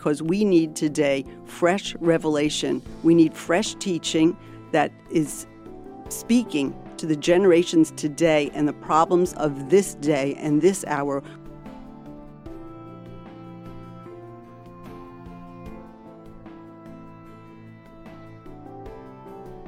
because 0.00 0.22
we 0.22 0.46
need 0.46 0.74
today 0.74 1.22
fresh 1.44 1.94
revelation. 1.96 2.80
We 3.02 3.14
need 3.14 3.34
fresh 3.34 3.74
teaching 3.74 4.34
that 4.72 4.90
is 5.10 5.46
speaking 6.08 6.74
to 6.96 7.04
the 7.04 7.14
generations 7.14 7.92
today 7.98 8.50
and 8.54 8.66
the 8.66 8.72
problems 8.72 9.34
of 9.34 9.68
this 9.68 9.96
day 9.96 10.36
and 10.36 10.62
this 10.62 10.86
hour. 10.86 11.22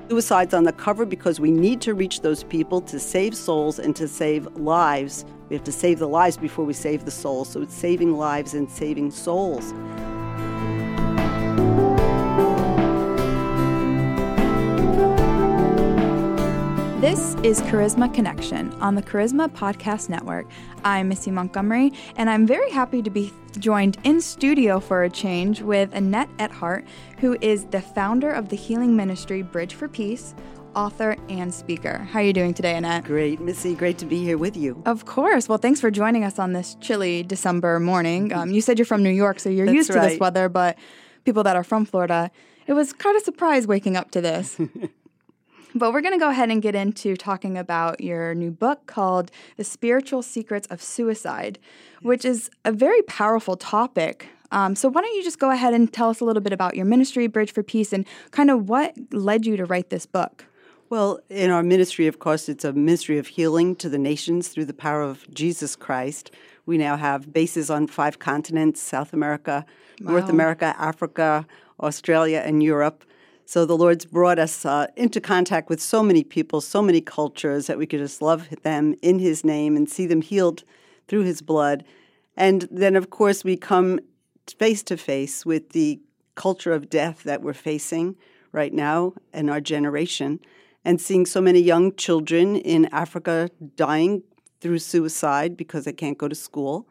Suicide's 0.08 0.54
on 0.54 0.64
the 0.64 0.72
cover 0.72 1.04
because 1.04 1.40
we 1.40 1.50
need 1.50 1.82
to 1.82 1.92
reach 1.92 2.22
those 2.22 2.42
people 2.44 2.80
to 2.82 2.98
save 2.98 3.34
souls 3.34 3.78
and 3.78 3.94
to 3.96 4.08
save 4.08 4.46
lives. 4.56 5.26
We 5.50 5.56
have 5.56 5.64
to 5.64 5.72
save 5.72 5.98
the 5.98 6.08
lives 6.08 6.38
before 6.38 6.64
we 6.64 6.72
save 6.72 7.04
the 7.04 7.10
souls. 7.10 7.50
So 7.50 7.60
it's 7.60 7.74
saving 7.74 8.16
lives 8.16 8.54
and 8.54 8.70
saving 8.70 9.10
souls. 9.10 9.74
This 17.02 17.34
is 17.42 17.60
Charisma 17.62 18.14
Connection 18.14 18.72
on 18.74 18.94
the 18.94 19.02
Charisma 19.02 19.48
Podcast 19.48 20.08
Network. 20.08 20.46
I'm 20.84 21.08
Missy 21.08 21.32
Montgomery, 21.32 21.92
and 22.14 22.30
I'm 22.30 22.46
very 22.46 22.70
happy 22.70 23.02
to 23.02 23.10
be 23.10 23.32
joined 23.58 23.96
in 24.04 24.20
studio 24.20 24.78
for 24.78 25.02
a 25.02 25.10
change 25.10 25.62
with 25.62 25.92
Annette 25.94 26.28
Eckart, 26.36 26.86
who 27.18 27.36
is 27.40 27.64
the 27.64 27.80
founder 27.80 28.30
of 28.30 28.50
the 28.50 28.56
healing 28.56 28.94
ministry 28.94 29.42
Bridge 29.42 29.74
for 29.74 29.88
Peace, 29.88 30.36
author 30.76 31.16
and 31.28 31.52
speaker. 31.52 31.98
How 31.98 32.20
are 32.20 32.22
you 32.22 32.32
doing 32.32 32.54
today, 32.54 32.76
Annette? 32.76 33.02
Great, 33.02 33.40
Missy. 33.40 33.74
Great 33.74 33.98
to 33.98 34.06
be 34.06 34.22
here 34.22 34.38
with 34.38 34.56
you. 34.56 34.80
Of 34.86 35.04
course. 35.04 35.48
Well, 35.48 35.58
thanks 35.58 35.80
for 35.80 35.90
joining 35.90 36.22
us 36.22 36.38
on 36.38 36.52
this 36.52 36.76
chilly 36.80 37.24
December 37.24 37.80
morning. 37.80 38.32
Um, 38.32 38.52
you 38.52 38.60
said 38.60 38.78
you're 38.78 38.86
from 38.86 39.02
New 39.02 39.10
York, 39.10 39.40
so 39.40 39.50
you're 39.50 39.66
That's 39.66 39.74
used 39.74 39.90
to 39.90 39.98
right. 39.98 40.10
this 40.10 40.20
weather, 40.20 40.48
but 40.48 40.78
people 41.24 41.42
that 41.42 41.56
are 41.56 41.64
from 41.64 41.84
Florida, 41.84 42.30
it 42.68 42.74
was 42.74 42.92
kind 42.92 43.16
of 43.16 43.22
a 43.22 43.24
surprise 43.24 43.66
waking 43.66 43.96
up 43.96 44.12
to 44.12 44.20
this. 44.20 44.56
But 45.74 45.92
we're 45.92 46.02
going 46.02 46.12
to 46.12 46.18
go 46.18 46.30
ahead 46.30 46.50
and 46.50 46.60
get 46.60 46.74
into 46.74 47.16
talking 47.16 47.56
about 47.56 48.00
your 48.00 48.34
new 48.34 48.50
book 48.50 48.86
called 48.86 49.30
The 49.56 49.64
Spiritual 49.64 50.22
Secrets 50.22 50.66
of 50.68 50.82
Suicide, 50.82 51.58
which 52.02 52.24
is 52.24 52.50
a 52.64 52.72
very 52.72 53.02
powerful 53.02 53.56
topic. 53.56 54.28
Um, 54.50 54.76
so, 54.76 54.90
why 54.90 55.00
don't 55.00 55.14
you 55.14 55.24
just 55.24 55.38
go 55.38 55.50
ahead 55.50 55.72
and 55.72 55.90
tell 55.90 56.10
us 56.10 56.20
a 56.20 56.26
little 56.26 56.42
bit 56.42 56.52
about 56.52 56.76
your 56.76 56.84
ministry, 56.84 57.26
Bridge 57.26 57.52
for 57.52 57.62
Peace, 57.62 57.92
and 57.92 58.06
kind 58.32 58.50
of 58.50 58.68
what 58.68 58.94
led 59.12 59.46
you 59.46 59.56
to 59.56 59.64
write 59.64 59.88
this 59.88 60.04
book? 60.04 60.44
Well, 60.90 61.20
in 61.30 61.50
our 61.50 61.62
ministry, 61.62 62.06
of 62.06 62.18
course, 62.18 62.50
it's 62.50 62.66
a 62.66 62.74
ministry 62.74 63.16
of 63.16 63.28
healing 63.28 63.74
to 63.76 63.88
the 63.88 63.96
nations 63.96 64.48
through 64.48 64.66
the 64.66 64.74
power 64.74 65.00
of 65.00 65.26
Jesus 65.32 65.74
Christ. 65.74 66.30
We 66.66 66.76
now 66.76 66.98
have 66.98 67.32
bases 67.32 67.70
on 67.70 67.86
five 67.86 68.18
continents 68.18 68.78
South 68.78 69.14
America, 69.14 69.64
North 70.00 70.28
America, 70.28 70.74
Africa, 70.78 71.46
Australia, 71.80 72.42
and 72.44 72.62
Europe. 72.62 73.06
So 73.44 73.66
the 73.66 73.76
Lord's 73.76 74.04
brought 74.04 74.38
us 74.38 74.64
uh, 74.64 74.86
into 74.96 75.20
contact 75.20 75.68
with 75.68 75.80
so 75.80 76.02
many 76.02 76.24
people, 76.24 76.60
so 76.60 76.80
many 76.80 77.00
cultures 77.00 77.66
that 77.66 77.78
we 77.78 77.86
could 77.86 78.00
just 78.00 78.22
love 78.22 78.48
them 78.62 78.94
in 79.02 79.18
His 79.18 79.44
name 79.44 79.76
and 79.76 79.88
see 79.88 80.06
them 80.06 80.22
healed 80.22 80.64
through 81.08 81.22
His 81.22 81.42
blood. 81.42 81.84
And 82.36 82.68
then, 82.70 82.96
of 82.96 83.10
course, 83.10 83.44
we 83.44 83.56
come 83.56 84.00
face 84.58 84.82
to 84.84 84.96
face 84.96 85.44
with 85.44 85.70
the 85.70 86.00
culture 86.34 86.72
of 86.72 86.88
death 86.88 87.24
that 87.24 87.42
we're 87.42 87.52
facing 87.52 88.16
right 88.52 88.72
now 88.72 89.14
in 89.32 89.48
our 89.48 89.60
generation 89.60 90.40
and 90.84 91.00
seeing 91.00 91.26
so 91.26 91.40
many 91.40 91.60
young 91.60 91.94
children 91.94 92.56
in 92.56 92.86
Africa 92.86 93.50
dying 93.76 94.22
through 94.60 94.78
suicide 94.78 95.56
because 95.56 95.84
they 95.84 95.92
can't 95.92 96.18
go 96.18 96.28
to 96.28 96.34
school, 96.34 96.88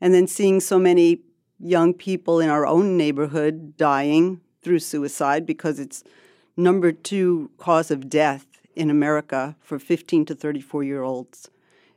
and 0.00 0.12
then 0.12 0.26
seeing 0.26 0.60
so 0.60 0.78
many 0.78 1.20
young 1.58 1.94
people 1.94 2.40
in 2.40 2.48
our 2.48 2.66
own 2.66 2.96
neighborhood 2.96 3.76
dying 3.76 4.40
through 4.62 4.78
suicide 4.78 5.44
because 5.46 5.78
it's 5.78 6.04
number 6.56 6.92
two 6.92 7.50
cause 7.58 7.90
of 7.90 8.08
death 8.08 8.46
in 8.74 8.90
America 8.90 9.56
for 9.60 9.78
15 9.78 10.24
to 10.26 10.34
34 10.34 10.84
year 10.84 11.02
olds 11.02 11.50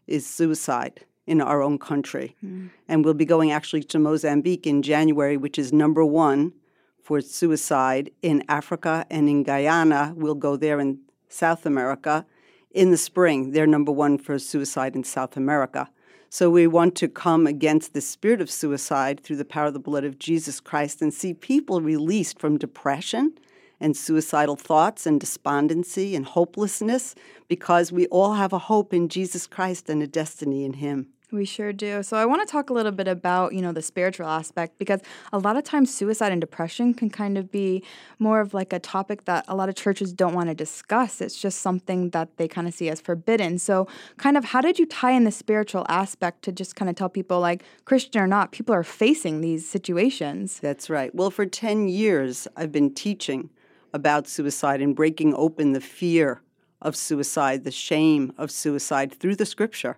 is 0.07 0.25
suicide 0.25 1.05
in 1.25 1.41
our 1.41 1.61
own 1.61 1.77
country. 1.77 2.35
Hmm. 2.41 2.67
And 2.87 3.03
we'll 3.03 3.13
be 3.13 3.25
going 3.25 3.51
actually 3.51 3.83
to 3.83 3.99
Mozambique 3.99 4.67
in 4.67 4.81
January, 4.81 5.37
which 5.37 5.57
is 5.57 5.73
number 5.73 6.05
one 6.05 6.53
for 7.01 7.21
suicide 7.21 8.11
in 8.21 8.43
Africa 8.49 9.05
and 9.09 9.29
in 9.29 9.43
Guyana. 9.43 10.13
We'll 10.15 10.35
go 10.35 10.55
there 10.55 10.79
in 10.79 10.99
South 11.29 11.65
America 11.65 12.25
in 12.71 12.91
the 12.91 12.97
spring. 12.97 13.51
They're 13.51 13.67
number 13.67 13.91
one 13.91 14.17
for 14.17 14.37
suicide 14.37 14.95
in 14.95 15.03
South 15.03 15.37
America. 15.37 15.89
So 16.37 16.49
we 16.49 16.67
want 16.67 16.95
to 16.95 17.07
come 17.07 17.47
against 17.47 17.93
the 17.93 18.01
spirit 18.01 18.41
of 18.41 18.51
suicide 18.51 19.21
through 19.21 19.37
the 19.37 19.45
power 19.45 19.67
of 19.67 19.73
the 19.73 19.79
blood 19.79 20.03
of 20.03 20.19
Jesus 20.19 20.59
Christ 20.59 21.01
and 21.01 21.13
see 21.13 21.33
people 21.33 21.79
released 21.79 22.39
from 22.39 22.57
depression 22.57 23.35
and 23.79 23.95
suicidal 23.95 24.57
thoughts 24.57 25.05
and 25.05 25.17
despondency 25.17 26.13
and 26.13 26.25
hopelessness 26.25 27.15
because 27.47 27.93
we 27.93 28.07
all 28.07 28.33
have 28.33 28.51
a 28.51 28.67
hope 28.67 28.93
in 28.93 29.07
Jesus 29.07 29.47
Christ 29.47 29.89
and 29.89 30.03
a 30.03 30.07
destiny 30.07 30.65
in 30.65 30.73
Him. 30.73 31.07
We 31.31 31.45
sure 31.45 31.73
do. 31.73 32.03
So 32.03 32.17
I 32.17 32.25
want 32.25 32.47
to 32.47 32.51
talk 32.51 32.69
a 32.69 32.73
little 32.73 32.91
bit 32.91 33.07
about, 33.07 33.53
you 33.53 33.61
know, 33.61 33.71
the 33.71 33.81
spiritual 33.81 34.27
aspect 34.27 34.77
because 34.77 35.01
a 35.33 35.39
lot 35.39 35.57
of 35.57 35.63
times 35.63 35.93
suicide 35.93 36.31
and 36.31 36.39
depression 36.39 36.93
can 36.93 37.09
kind 37.09 37.37
of 37.37 37.51
be 37.51 37.83
more 38.19 38.39
of 38.39 38.53
like 38.53 38.71
a 38.73 38.79
topic 38.79 39.25
that 39.25 39.45
a 39.47 39.55
lot 39.55 39.69
of 39.69 39.75
churches 39.75 40.13
don't 40.13 40.33
want 40.33 40.49
to 40.49 40.55
discuss. 40.55 41.21
It's 41.21 41.39
just 41.39 41.59
something 41.59 42.11
that 42.11 42.37
they 42.37 42.47
kind 42.47 42.67
of 42.67 42.73
see 42.73 42.89
as 42.89 43.01
forbidden. 43.01 43.59
So 43.59 43.87
kind 44.17 44.37
of 44.37 44.45
how 44.45 44.61
did 44.61 44.79
you 44.79 44.85
tie 44.85 45.11
in 45.11 45.23
the 45.23 45.31
spiritual 45.31 45.85
aspect 45.89 46.43
to 46.43 46.51
just 46.51 46.75
kind 46.75 46.89
of 46.89 46.95
tell 46.95 47.09
people 47.09 47.39
like 47.39 47.63
Christian 47.85 48.21
or 48.21 48.27
not, 48.27 48.51
people 48.51 48.73
are 48.73 48.83
facing 48.83 49.41
these 49.41 49.67
situations? 49.67 50.59
That's 50.59 50.89
right. 50.89 51.13
Well, 51.13 51.31
for 51.31 51.45
10 51.45 51.87
years, 51.87 52.47
I've 52.55 52.71
been 52.71 52.93
teaching 52.93 53.49
about 53.93 54.27
suicide 54.27 54.81
and 54.81 54.95
breaking 54.95 55.33
open 55.35 55.71
the 55.71 55.81
fear 55.81 56.41
of 56.81 56.95
suicide, 56.95 57.63
the 57.63 57.71
shame 57.71 58.33
of 58.37 58.51
suicide 58.51 59.13
through 59.13 59.35
the 59.35 59.45
scripture. 59.45 59.97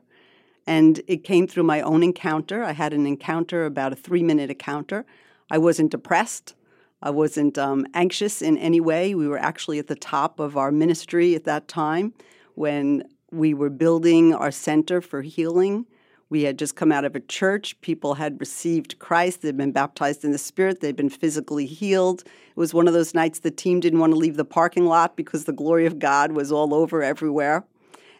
And 0.68 1.02
it 1.08 1.24
came 1.24 1.48
through 1.48 1.64
my 1.64 1.82
own 1.82 2.04
encounter. 2.04 2.64
I 2.64 2.74
had 2.74 2.94
an 2.94 3.08
encounter, 3.08 3.66
about 3.66 3.94
a 3.94 3.96
three 3.96 4.22
minute 4.22 4.52
encounter. 4.52 5.06
I 5.50 5.58
wasn't 5.58 5.92
depressed. 5.92 6.54
I 7.02 7.10
wasn't 7.10 7.58
um, 7.58 7.88
anxious 7.94 8.42
in 8.42 8.58
any 8.58 8.82
way. 8.82 9.16
We 9.16 9.28
were 9.28 9.38
actually 9.38 9.80
at 9.80 9.88
the 9.88 9.96
top 9.96 10.40
of 10.40 10.58
our 10.58 10.72
ministry 10.72 11.36
at 11.36 11.46
that 11.46 11.68
time 11.68 12.14
when 12.56 13.08
we 13.32 13.54
were 13.54 13.70
building 13.70 14.34
our 14.34 14.52
center 14.52 15.00
for 15.00 15.22
healing. 15.22 15.86
We 16.30 16.44
had 16.44 16.60
just 16.60 16.76
come 16.76 16.92
out 16.92 17.06
of 17.06 17.16
a 17.16 17.22
church. 17.22 17.80
People 17.82 18.16
had 18.16 18.40
received 18.40 19.00
Christ. 19.00 19.42
They'd 19.42 19.56
been 19.56 19.72
baptized 19.72 20.26
in 20.26 20.32
the 20.32 20.38
Spirit. 20.38 20.82
They'd 20.82 20.96
been 20.96 21.10
physically 21.10 21.66
healed. 21.66 22.22
It 22.22 22.58
was 22.58 22.74
one 22.74 22.88
of 22.88 22.94
those 22.94 23.14
nights 23.14 23.40
the 23.40 23.52
team 23.52 23.80
didn't 23.80 24.00
want 24.00 24.12
to 24.12 24.20
leave 24.20 24.36
the 24.36 24.44
parking 24.44 24.86
lot 24.86 25.16
because 25.16 25.46
the 25.46 25.54
glory 25.54 25.86
of 25.86 26.00
God 26.00 26.34
was 26.34 26.52
all 26.52 26.74
over 26.74 27.02
everywhere. 27.02 27.64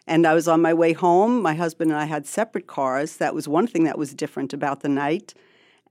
And 0.08 0.26
I 0.26 0.32
was 0.32 0.48
on 0.48 0.62
my 0.62 0.72
way 0.72 0.94
home. 0.94 1.42
My 1.42 1.54
husband 1.54 1.90
and 1.90 2.00
I 2.00 2.06
had 2.06 2.26
separate 2.26 2.66
cars. 2.66 3.18
That 3.18 3.34
was 3.34 3.46
one 3.46 3.66
thing 3.66 3.84
that 3.84 3.98
was 3.98 4.14
different 4.14 4.54
about 4.54 4.80
the 4.80 4.88
night. 4.88 5.34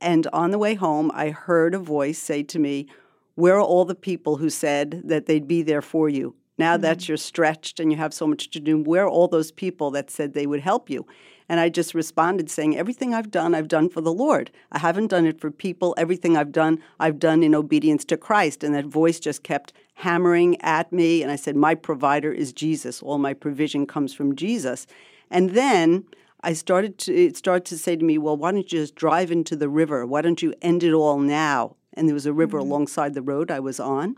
And 0.02 0.26
on 0.34 0.50
the 0.50 0.58
way 0.58 0.74
home, 0.74 1.12
I 1.14 1.30
heard 1.30 1.76
a 1.76 1.80
voice 1.80 2.18
say 2.18 2.42
to 2.42 2.58
me, 2.58 2.88
Where 3.36 3.58
are 3.58 3.62
all 3.62 3.86
the 3.86 3.94
people 3.94 4.38
who 4.38 4.50
said 4.50 5.04
that 5.06 5.28
they'd 5.28 5.48
be 5.48 5.62
there 5.62 5.84
for 5.84 6.10
you? 6.10 6.36
Now 6.58 6.74
mm-hmm. 6.74 6.82
that 6.82 7.08
you're 7.08 7.16
stretched 7.16 7.80
and 7.80 7.92
you 7.92 7.98
have 8.00 8.12
so 8.12 8.26
much 8.26 8.50
to 8.50 8.60
do, 8.60 8.82
where 8.82 9.06
are 9.06 9.10
all 9.10 9.28
those 9.28 9.52
people 9.52 9.92
that 9.92 10.10
said 10.10 10.34
they 10.34 10.48
would 10.48 10.62
help 10.62 10.90
you? 10.90 11.06
And 11.48 11.60
I 11.60 11.70
just 11.70 11.94
responded 11.94 12.50
saying, 12.50 12.76
Everything 12.76 13.14
I've 13.14 13.30
done, 13.30 13.54
I've 13.54 13.68
done 13.68 13.88
for 13.88 14.02
the 14.02 14.12
Lord. 14.12 14.50
I 14.72 14.80
haven't 14.80 15.08
done 15.08 15.28
it 15.28 15.40
for 15.40 15.52
people. 15.52 15.94
Everything 15.96 16.36
I've 16.36 16.52
done, 16.52 16.82
I've 17.00 17.20
done 17.20 17.44
in 17.44 17.54
obedience 17.54 18.04
to 18.06 18.18
Christ. 18.18 18.64
And 18.64 18.74
that 18.74 18.86
voice 18.86 19.20
just 19.20 19.44
kept 19.44 19.74
hammering 19.98 20.62
at 20.62 20.94
me. 20.94 21.24
And 21.24 21.32
I 21.32 21.36
said, 21.36 21.56
My 21.56 21.74
provider 21.74 22.32
is 22.32 22.54
Jesus. 22.54 23.02
All 23.02 23.18
my 23.18 23.34
provision 23.34 23.88
comes 23.88 24.14
from 24.14 24.36
Jesus. 24.36 24.86
And 25.32 25.52
then 25.52 26.06
I 26.42 26.54
started 26.54 27.00
to, 27.00 27.16
it 27.16 27.36
started 27.36 27.66
to 27.66 27.78
say 27.80 27.96
to 27.96 28.06
me, 28.06 28.20
Well, 28.20 28.38
why 28.38 28.52
don't 28.52 28.72
you 28.72 28.80
just 28.80 28.96
drive 28.96 29.32
into 29.32 29.56
the 29.56 29.70
river? 29.70 30.06
Why 30.06 30.22
don't 30.22 30.42
you 30.42 30.54
end 30.62 30.84
it 30.84 30.94
all 30.94 31.20
now? 31.20 31.76
And 31.94 32.08
there 32.08 32.14
was 32.14 32.28
a 32.28 32.34
river 32.34 32.60
mm-hmm. 32.60 32.70
alongside 32.70 33.16
the 33.16 33.24
road 33.24 33.50
I 33.50 33.60
was 33.60 33.80
on. 33.80 34.16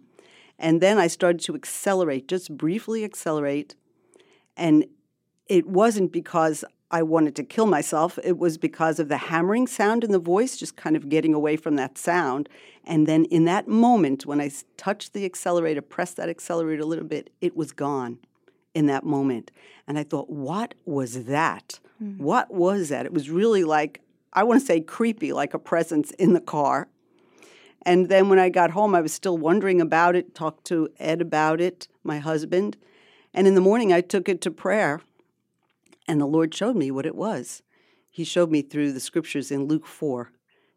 And 0.58 0.82
then 0.82 0.98
I 0.98 1.08
started 1.08 1.40
to 1.46 1.56
accelerate, 1.56 2.28
just 2.28 2.58
briefly 2.58 3.06
accelerate. 3.06 3.76
And 4.58 4.86
it 5.48 5.66
wasn't 5.66 6.12
because 6.12 6.66
I 6.92 7.04
wanted 7.04 7.36
to 7.36 7.44
kill 7.44 7.68
myself. 7.68 8.18
It 8.24 8.38
was 8.38 8.58
because 8.58 9.00
of 9.00 9.10
the 9.10 9.18
hammering 9.18 9.68
sound 9.68 10.04
in 10.04 10.12
the 10.12 10.20
voice, 10.20 10.58
just 10.58 10.76
kind 10.76 10.96
of 10.96 11.10
getting 11.10 11.34
away 11.34 11.56
from 11.56 11.76
that 11.76 11.98
sound. 11.98 12.50
And 12.84 13.06
then 13.06 13.26
in 13.26 13.46
that 13.46 13.68
moment, 13.68 14.26
when 14.26 14.42
I 14.42 14.50
touched 14.78 15.14
the 15.14 15.26
accelerator, 15.26 15.82
pressed 15.82 16.18
that 16.18 16.30
accelerator 16.30 16.82
a 16.82 16.88
little 16.88 17.06
bit, 17.06 17.30
it 17.42 17.56
was 17.56 17.72
gone 17.72 18.18
in 18.74 18.88
that 18.88 19.04
moment. 19.04 19.52
And 19.88 20.00
I 20.00 20.04
thought, 20.04 20.30
what 20.30 20.74
was 20.86 21.26
that? 21.26 21.80
Hmm. 22.00 22.18
What 22.18 22.52
was 22.52 22.90
that? 22.90 23.06
It 23.06 23.14
was 23.14 23.30
really 23.30 23.64
like, 23.64 24.02
I 24.34 24.44
want 24.44 24.60
to 24.60 24.66
say 24.66 24.82
creepy, 24.82 25.32
like 25.32 25.54
a 25.54 25.60
presence 25.60 26.12
in 26.12 26.34
the 26.34 26.42
car. 26.42 26.88
And 27.84 28.10
then 28.10 28.30
when 28.30 28.40
I 28.40 28.50
got 28.50 28.72
home, 28.72 28.96
I 28.96 29.02
was 29.02 29.14
still 29.14 29.38
wondering 29.38 29.80
about 29.80 30.16
it, 30.16 30.36
talked 30.36 30.66
to 30.66 30.90
Ed 31.00 31.22
about 31.22 31.62
it, 31.62 31.88
my 32.04 32.20
husband. 32.20 32.78
And 33.34 33.48
in 33.48 33.56
the 33.56 33.62
morning, 33.62 33.94
I 33.94 34.02
took 34.02 34.28
it 34.28 34.42
to 34.42 34.52
prayer, 34.52 35.02
and 36.10 36.20
the 36.20 36.26
Lord 36.26 36.54
showed 36.54 36.76
me 36.76 36.92
what 36.92 37.06
it 37.06 37.16
was. 37.16 37.62
He 38.10 38.24
showed 38.24 38.52
me 38.52 38.62
through 38.64 38.92
the 38.92 39.00
scriptures 39.00 39.52
in 39.52 39.66
Luke 39.66 39.86
4 39.86 40.32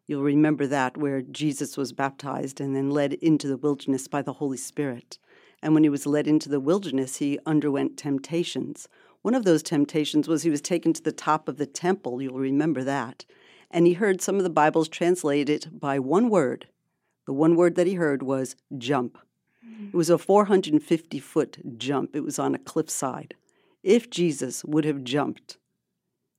You'll 0.05 0.23
remember 0.23 0.67
that 0.67 0.97
where 0.97 1.21
Jesus 1.21 1.77
was 1.77 1.93
baptized 1.93 2.59
and 2.59 2.75
then 2.75 2.89
led 2.89 3.13
into 3.13 3.47
the 3.47 3.57
wilderness 3.57 4.07
by 4.09 4.21
the 4.21 4.33
Holy 4.33 4.57
Spirit. 4.57 5.17
And 5.61 5.73
when 5.73 5.83
he 5.83 5.89
was 5.89 6.05
led 6.05 6.27
into 6.27 6.49
the 6.49 6.59
wilderness, 6.59 7.17
he 7.17 7.39
underwent 7.45 7.97
temptations. 7.97 8.89
One 9.21 9.33
of 9.33 9.45
those 9.45 9.63
temptations 9.63 10.27
was 10.27 10.43
he 10.43 10.49
was 10.49 10.61
taken 10.61 10.91
to 10.91 11.01
the 11.01 11.13
top 11.13 11.47
of 11.47 11.55
the 11.55 11.65
temple. 11.65 12.21
You'll 12.21 12.37
remember 12.37 12.83
that. 12.83 13.23
And 13.71 13.87
he 13.87 13.93
heard 13.93 14.21
some 14.21 14.35
of 14.35 14.43
the 14.43 14.49
Bibles 14.49 14.89
translated 14.89 15.69
by 15.71 15.99
one 15.99 16.29
word. 16.29 16.67
The 17.25 17.33
one 17.33 17.55
word 17.55 17.75
that 17.75 17.87
he 17.87 17.93
heard 17.93 18.21
was 18.21 18.57
jump. 18.77 19.17
It 19.63 19.91
mm. 19.91 19.93
was 19.93 20.09
a 20.09 20.17
450 20.17 21.19
foot 21.19 21.77
jump, 21.77 22.13
it 22.13 22.25
was 22.25 22.37
on 22.37 22.53
a 22.53 22.59
cliffside. 22.59 23.35
If 23.83 24.09
Jesus 24.09 24.63
would 24.63 24.85
have 24.85 25.03
jumped, 25.03 25.57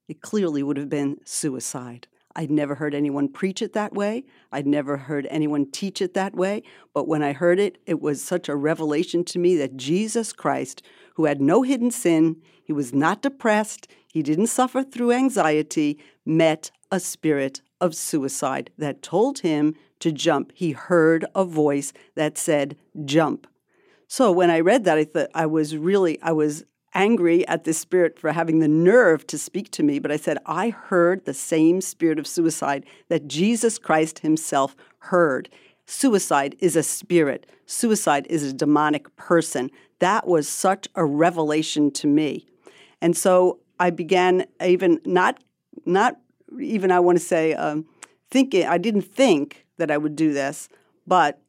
it 0.09 0.23
clearly 0.23 0.63
would 0.63 0.79
have 0.79 0.89
been 0.89 1.19
suicide. 1.25 2.09
I'd 2.37 2.51
never 2.51 2.75
heard 2.75 2.95
anyone 2.95 3.29
preach 3.29 3.63
it 3.63 3.75
that 3.75 3.93
way. 3.95 4.25
I'd 4.51 4.67
never 4.67 4.97
heard 4.97 5.29
anyone 5.31 5.71
teach 5.71 6.03
it 6.03 6.15
that 6.15 6.35
way. 6.35 6.63
But 6.93 7.07
when 7.07 7.23
I 7.23 7.33
heard 7.33 7.61
it, 7.61 7.79
it 7.87 8.01
was 8.01 8.25
such 8.25 8.49
a 8.49 8.57
revelation 8.57 9.25
to 9.27 9.39
me 9.39 9.57
that 9.57 9.77
Jesus 9.77 10.33
Christ, 10.33 10.83
who 11.15 11.27
had 11.27 11.41
no 11.41 11.63
hidden 11.63 11.91
sin, 11.91 12.43
he 12.65 12.73
was 12.73 12.93
not 12.93 13.23
depressed, 13.23 13.87
he 14.09 14.23
didn't 14.23 14.49
suffer 14.49 14.83
through 14.83 15.13
anxiety, 15.13 15.99
met 16.25 16.71
a 16.91 16.99
spirit 16.99 17.61
of 17.81 17.95
suicide 17.95 18.71
that 18.79 19.03
told 19.03 19.41
him 19.41 19.75
to 20.01 20.11
jump. 20.11 20.51
He 20.55 20.73
heard 20.73 21.25
a 21.35 21.45
voice 21.45 21.93
that 22.15 22.39
said, 22.39 22.77
jump. 23.05 23.47
So 24.09 24.33
when 24.33 24.51
I 24.51 24.61
read 24.61 24.85
that, 24.85 24.99
I 24.99 25.05
thought 25.05 25.31
I 25.35 25.47
was 25.47 25.77
really, 25.77 26.21
I 26.23 26.33
was 26.33 26.65
angry 26.95 27.47
at 27.49 27.65
this 27.65 27.79
spirit 27.79 28.19
for 28.19 28.33
having 28.33 28.61
the 28.61 28.69
nerve 28.69 29.27
to 29.29 29.39
speak 29.39 29.71
to 29.73 29.83
me, 29.83 29.99
but 29.99 30.13
I 30.13 30.17
said, 30.17 30.39
I 30.47 30.71
heard 30.71 31.25
the 31.25 31.35
same 31.35 31.81
spirit 31.81 32.19
of 32.19 32.27
suicide 32.27 32.87
that 33.09 33.29
Jesus 33.29 33.79
Christ 33.79 34.21
himself 34.21 34.77
heard. 34.99 35.49
Suicide 35.87 36.57
is 36.61 36.77
a 36.77 36.83
spirit, 36.83 37.47
suicide 37.67 38.27
is 38.31 38.43
a 38.43 38.53
demonic 38.53 39.15
person. 39.17 39.71
That 39.99 40.27
was 40.27 40.49
such 40.49 40.89
a 40.95 41.05
revelation 41.05 41.91
to 41.93 42.07
me. 42.07 42.47
And 43.01 43.17
so 43.17 43.61
I 43.79 43.91
began 43.91 44.47
even 44.65 45.01
not, 45.05 45.43
not 45.85 46.17
even, 46.61 46.91
I 46.91 47.01
want 47.01 47.19
to 47.19 47.25
say, 47.25 47.55
um, 47.55 47.87
thinking, 48.31 48.67
I 48.67 48.79
didn't 48.79 49.03
think 49.03 49.67
that 49.77 49.91
I 49.91 49.99
would 49.99 50.17
do 50.17 50.33
this, 50.33 50.69
but 51.07 51.41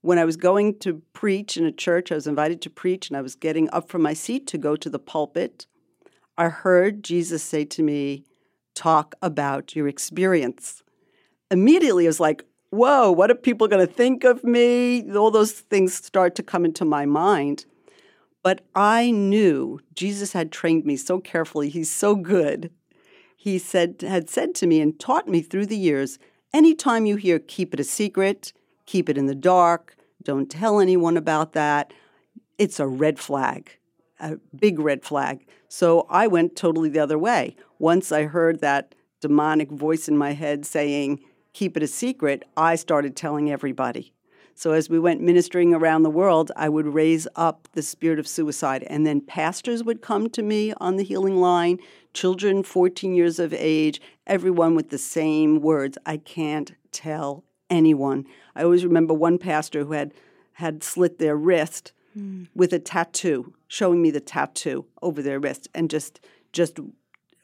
when 0.00 0.18
I 0.18 0.24
was 0.24 0.36
going 0.36 0.78
to 0.80 1.02
preach 1.12 1.56
in 1.56 1.64
a 1.64 1.72
church, 1.72 2.12
I 2.12 2.14
was 2.14 2.26
invited 2.26 2.62
to 2.62 2.70
preach, 2.70 3.08
and 3.08 3.16
I 3.16 3.22
was 3.22 3.34
getting 3.34 3.68
up 3.70 3.88
from 3.88 4.02
my 4.02 4.14
seat 4.14 4.46
to 4.48 4.58
go 4.58 4.76
to 4.76 4.88
the 4.88 4.98
pulpit. 4.98 5.66
I 6.36 6.48
heard 6.48 7.02
Jesus 7.02 7.42
say 7.42 7.64
to 7.66 7.82
me, 7.82 8.24
Talk 8.74 9.16
about 9.22 9.74
your 9.74 9.88
experience. 9.88 10.84
Immediately, 11.50 12.06
I 12.06 12.08
was 12.08 12.20
like, 12.20 12.44
Whoa, 12.70 13.10
what 13.10 13.30
are 13.30 13.34
people 13.34 13.66
going 13.66 13.84
to 13.84 13.92
think 13.92 14.24
of 14.24 14.44
me? 14.44 15.10
All 15.16 15.30
those 15.30 15.52
things 15.52 15.94
start 15.94 16.34
to 16.36 16.42
come 16.42 16.64
into 16.64 16.84
my 16.84 17.06
mind. 17.06 17.64
But 18.42 18.60
I 18.74 19.10
knew 19.10 19.80
Jesus 19.94 20.32
had 20.32 20.52
trained 20.52 20.84
me 20.84 20.96
so 20.96 21.18
carefully. 21.18 21.70
He's 21.70 21.90
so 21.90 22.14
good. 22.14 22.70
He 23.36 23.58
said, 23.58 24.02
had 24.02 24.30
said 24.30 24.54
to 24.56 24.66
me 24.66 24.80
and 24.80 24.98
taught 24.98 25.28
me 25.28 25.42
through 25.42 25.66
the 25.66 25.76
years 25.76 26.18
anytime 26.52 27.06
you 27.06 27.16
hear, 27.16 27.38
keep 27.38 27.74
it 27.74 27.80
a 27.80 27.84
secret, 27.84 28.52
keep 28.88 29.10
it 29.10 29.18
in 29.18 29.26
the 29.26 29.34
dark, 29.34 29.96
don't 30.22 30.50
tell 30.50 30.80
anyone 30.80 31.18
about 31.18 31.52
that. 31.52 31.92
It's 32.56 32.80
a 32.80 32.86
red 32.86 33.18
flag, 33.18 33.76
a 34.18 34.38
big 34.58 34.80
red 34.80 35.04
flag. 35.04 35.46
So 35.68 36.06
I 36.08 36.26
went 36.26 36.56
totally 36.56 36.88
the 36.88 36.98
other 36.98 37.18
way. 37.18 37.54
Once 37.78 38.10
I 38.10 38.22
heard 38.24 38.62
that 38.62 38.94
demonic 39.20 39.70
voice 39.70 40.08
in 40.08 40.16
my 40.16 40.32
head 40.32 40.64
saying, 40.64 41.20
keep 41.52 41.76
it 41.76 41.82
a 41.82 41.86
secret, 41.86 42.44
I 42.56 42.76
started 42.76 43.14
telling 43.14 43.50
everybody. 43.50 44.14
So 44.54 44.72
as 44.72 44.88
we 44.88 44.98
went 44.98 45.20
ministering 45.20 45.74
around 45.74 46.02
the 46.02 46.10
world, 46.10 46.50
I 46.56 46.70
would 46.70 46.86
raise 46.86 47.28
up 47.36 47.68
the 47.72 47.82
spirit 47.82 48.18
of 48.18 48.26
suicide. 48.26 48.84
And 48.84 49.06
then 49.06 49.20
pastors 49.20 49.84
would 49.84 50.00
come 50.00 50.30
to 50.30 50.42
me 50.42 50.72
on 50.80 50.96
the 50.96 51.04
healing 51.04 51.36
line, 51.36 51.78
children 52.14 52.62
14 52.62 53.14
years 53.14 53.38
of 53.38 53.52
age, 53.52 54.00
everyone 54.26 54.74
with 54.74 54.88
the 54.88 54.98
same 54.98 55.60
words 55.60 55.98
I 56.06 56.16
can't 56.16 56.72
tell 56.90 57.44
anyone. 57.70 58.26
I 58.54 58.62
always 58.62 58.84
remember 58.84 59.14
one 59.14 59.38
pastor 59.38 59.84
who 59.84 59.92
had 59.92 60.14
had 60.54 60.82
slit 60.82 61.18
their 61.18 61.36
wrist 61.36 61.92
mm. 62.16 62.48
with 62.54 62.72
a 62.72 62.78
tattoo, 62.78 63.54
showing 63.68 64.02
me 64.02 64.10
the 64.10 64.20
tattoo 64.20 64.86
over 65.02 65.22
their 65.22 65.38
wrist, 65.38 65.68
and 65.74 65.88
just 65.90 66.20
just 66.52 66.78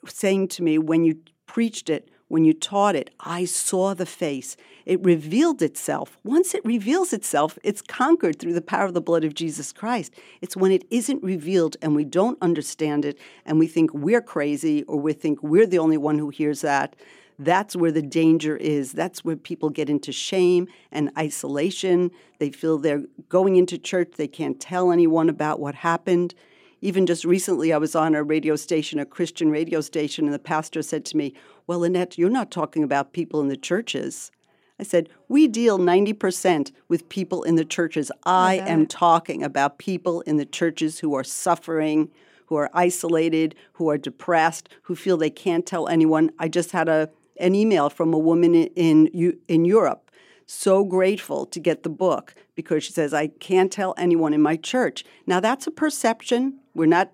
saying 0.07 0.49
to 0.49 0.63
me, 0.63 0.79
when 0.79 1.05
you 1.05 1.19
preached 1.47 1.89
it, 1.89 2.11
when 2.29 2.45
you 2.45 2.53
taught 2.53 2.97
it, 2.97 3.11
I 3.21 3.45
saw 3.45 3.95
the 3.95 4.07
face. 4.07 4.57
It 4.87 5.05
revealed 5.05 5.63
itself. 5.63 6.19
Once 6.25 6.55
it 6.55 6.65
reveals 6.65 7.13
itself, 7.13 7.59
it's 7.63 7.83
conquered 7.83 8.39
through 8.39 8.55
the 8.55 8.63
power 8.63 8.87
of 8.87 8.95
the 8.95 9.01
blood 9.01 9.25
of 9.25 9.35
Jesus 9.35 9.73
Christ. 9.73 10.13
It's 10.41 10.57
when 10.57 10.73
it 10.73 10.85
isn't 10.91 11.23
revealed 11.23 11.77
and 11.81 11.95
we 11.95 12.05
don't 12.05 12.39
understand 12.43 13.05
it 13.05 13.19
and 13.45 13.59
we 13.59 13.67
think 13.67 13.93
we're 13.93 14.23
crazy 14.23 14.83
or 14.85 14.99
we 14.99 15.13
think 15.13 15.43
we're 15.43 15.67
the 15.67 15.79
only 15.79 15.97
one 15.97 16.19
who 16.19 16.31
hears 16.31 16.63
that 16.63 16.97
that's 17.39 17.75
where 17.75 17.93
the 17.93 18.03
danger 18.03 18.57
is. 18.57 18.93
That's 18.93 19.25
where 19.25 19.37
people 19.37 19.71
get 19.71 19.91
into 19.91 20.13
shame 20.13 20.69
and 20.93 21.11
isolation. 21.19 22.11
They 22.39 22.51
feel 22.51 22.79
they're 22.79 23.05
going 23.29 23.57
into 23.57 23.79
church, 23.79 24.13
they 24.17 24.29
can't 24.29 24.61
tell 24.61 24.93
anyone 24.93 25.29
about 25.29 25.61
what 25.61 25.75
happened. 25.75 26.35
Even 26.81 27.07
just 27.07 27.25
recently, 27.25 27.73
I 27.73 27.79
was 27.79 27.95
on 27.95 28.15
a 28.15 28.23
radio 28.23 28.57
station, 28.57 28.99
a 28.99 29.07
Christian 29.07 29.51
radio 29.51 29.81
station, 29.81 30.27
and 30.27 30.35
the 30.35 30.39
pastor 30.39 30.83
said 30.83 31.05
to 31.07 31.17
me, 31.17 31.33
Well, 31.67 31.83
Annette, 31.83 32.19
you're 32.19 32.29
not 32.29 32.51
talking 32.51 32.85
about 32.85 33.15
people 33.15 33.41
in 33.41 33.49
the 33.49 33.57
churches. 33.57 34.31
I 34.79 34.83
said, 34.83 35.09
We 35.29 35.49
deal 35.49 35.79
90% 35.79 36.73
with 36.89 37.09
people 37.09 37.43
in 37.43 37.57
the 37.57 37.65
churches. 37.65 38.13
I 38.25 38.57
am 38.57 38.87
talking 38.87 39.43
about 39.43 39.79
people 39.79 40.21
in 40.23 40.37
the 40.37 40.45
churches 40.45 40.99
who 40.99 41.15
are 41.15 41.25
suffering, 41.25 42.11
who 42.47 42.57
are 42.57 42.71
isolated, 42.75 43.55
who 43.75 43.89
are 43.89 43.99
depressed, 43.99 44.69
who 44.83 44.95
feel 44.95 45.17
they 45.17 45.31
can't 45.31 45.65
tell 45.65 45.89
anyone. 45.89 46.31
I 46.39 46.49
just 46.49 46.73
had 46.73 46.89
a 46.89 47.09
an 47.39 47.55
email 47.55 47.91
from 47.91 48.13
a 48.13 48.19
woman 48.19 48.55
in, 48.55 49.07
in, 49.49 49.65
Europe. 49.65 50.11
So 50.47 50.85
grateful 50.85 51.47
to 51.47 51.59
get 51.59 51.83
the 51.83 51.89
book 51.89 52.35
because 52.55 52.85
she 52.85 52.93
says, 52.93 53.15
I 53.15 53.29
can't 53.29 53.73
tell 53.73 53.95
anyone 53.97 54.35
in 54.35 54.43
my 54.43 54.57
church. 54.57 55.05
Now, 55.27 55.41
that's 55.41 55.67
a 55.67 55.71
perception. 55.71 56.59
We're 56.75 56.87
not, 56.87 57.11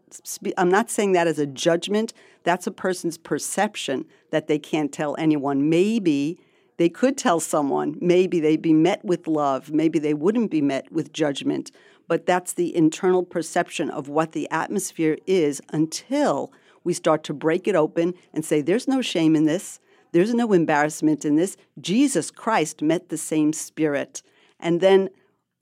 I'm 0.58 0.68
not 0.68 0.90
saying 0.90 1.12
that 1.12 1.28
as 1.28 1.38
a 1.38 1.46
judgment. 1.46 2.12
That's 2.42 2.66
a 2.66 2.72
person's 2.72 3.18
perception 3.18 4.04
that 4.30 4.48
they 4.48 4.58
can't 4.58 4.92
tell 4.92 5.14
anyone. 5.18 5.68
Maybe 5.70 6.40
they 6.76 6.88
could 6.88 7.16
tell 7.18 7.40
someone. 7.40 7.96
Maybe 8.00 8.40
they'd 8.40 8.62
be 8.62 8.72
met 8.72 9.04
with 9.04 9.28
love. 9.28 9.70
Maybe 9.70 9.98
they 9.98 10.14
wouldn't 10.14 10.50
be 10.50 10.62
met 10.62 10.90
with 10.90 11.12
judgment. 11.12 11.70
But 12.08 12.26
that's 12.26 12.54
the 12.54 12.74
internal 12.74 13.22
perception 13.22 13.90
of 13.90 14.08
what 14.08 14.32
the 14.32 14.50
atmosphere 14.50 15.18
is 15.26 15.60
until 15.72 16.52
we 16.82 16.92
start 16.92 17.22
to 17.24 17.34
break 17.34 17.68
it 17.68 17.76
open 17.76 18.14
and 18.32 18.44
say, 18.44 18.62
there's 18.62 18.88
no 18.88 19.02
shame 19.02 19.36
in 19.36 19.44
this. 19.44 19.78
There's 20.12 20.34
no 20.34 20.52
embarrassment 20.52 21.24
in 21.24 21.36
this. 21.36 21.56
Jesus 21.80 22.30
Christ 22.30 22.82
met 22.82 23.08
the 23.08 23.18
same 23.18 23.52
spirit. 23.52 24.22
And 24.58 24.80
then 24.80 25.10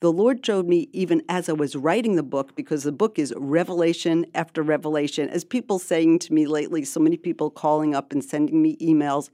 the 0.01 0.13
Lord 0.13 0.45
showed 0.45 0.67
me, 0.67 0.89
even 0.93 1.23
as 1.29 1.49
I 1.49 1.53
was 1.53 1.75
writing 1.75 2.17
the 2.17 2.23
book, 2.23 2.55
because 2.55 2.85
the 2.85 2.93
book 2.93 3.19
is 3.19 3.35
revelation 3.37 4.27
after 4.35 4.63
revelation. 4.63 5.29
As 5.29 5.45
people 5.45 5.79
saying 5.79 6.21
to 6.21 6.33
me 6.33 6.47
lately, 6.47 6.85
so 6.85 7.01
many 7.01 7.17
people 7.17 7.51
calling 7.51 7.95
up 7.95 8.13
and 8.13 8.25
sending 8.25 8.63
me 8.63 8.77
emails, 8.77 9.29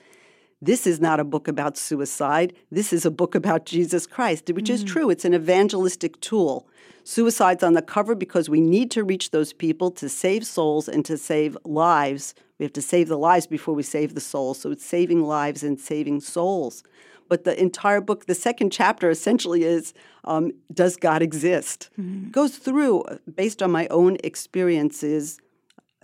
this 0.63 0.87
is 0.87 1.01
not 1.01 1.21
a 1.21 1.25
book 1.25 1.49
about 1.49 1.77
suicide. 1.77 2.55
This 2.71 2.93
is 2.95 3.05
a 3.05 3.11
book 3.11 3.35
about 3.35 3.67
Jesus 3.67 4.07
Christ, 4.07 4.51
which 4.51 4.67
mm-hmm. 4.67 4.75
is 4.75 4.85
mm. 4.85 4.89
true. 4.89 5.11
It's 5.11 5.27
an 5.27 5.35
evangelistic 5.35 6.19
tool. 6.21 6.67
Suicide's 7.05 7.63
on 7.63 7.75
the 7.75 7.83
cover 7.83 8.15
because 8.15 8.49
we 8.49 8.61
need 8.61 8.91
to 8.93 9.05
reach 9.05 9.31
those 9.31 9.53
people 9.53 9.91
to 9.93 10.09
save 10.09 10.47
souls 10.47 10.89
and 10.89 11.05
to 11.05 11.19
save 11.19 11.57
lives. 11.65 12.35
We 12.59 12.65
have 12.65 12.73
to 12.73 12.83
save 12.83 13.09
the 13.09 13.19
lives 13.19 13.47
before 13.47 13.75
we 13.75 13.83
save 13.83 14.15
the 14.15 14.21
souls. 14.21 14.61
So 14.61 14.71
it's 14.71 14.85
saving 14.85 15.23
lives 15.23 15.63
and 15.63 15.79
saving 15.79 16.21
souls. 16.21 16.83
But 17.29 17.45
the 17.45 17.61
entire 17.61 18.01
book, 18.01 18.27
the 18.27 18.35
second 18.35 18.71
chapter 18.71 19.11
essentially 19.11 19.65
is 19.65 19.93
um, 20.25 20.53
Does 20.73 20.97
God 20.97 21.21
exist? 21.23 21.91
Mm-hmm. 21.99 22.27
It 22.27 22.33
goes 22.33 22.57
through, 22.57 23.05
based 23.35 23.63
on 23.63 23.71
my 23.71 23.87
own 23.89 24.17
experiences, 24.25 25.39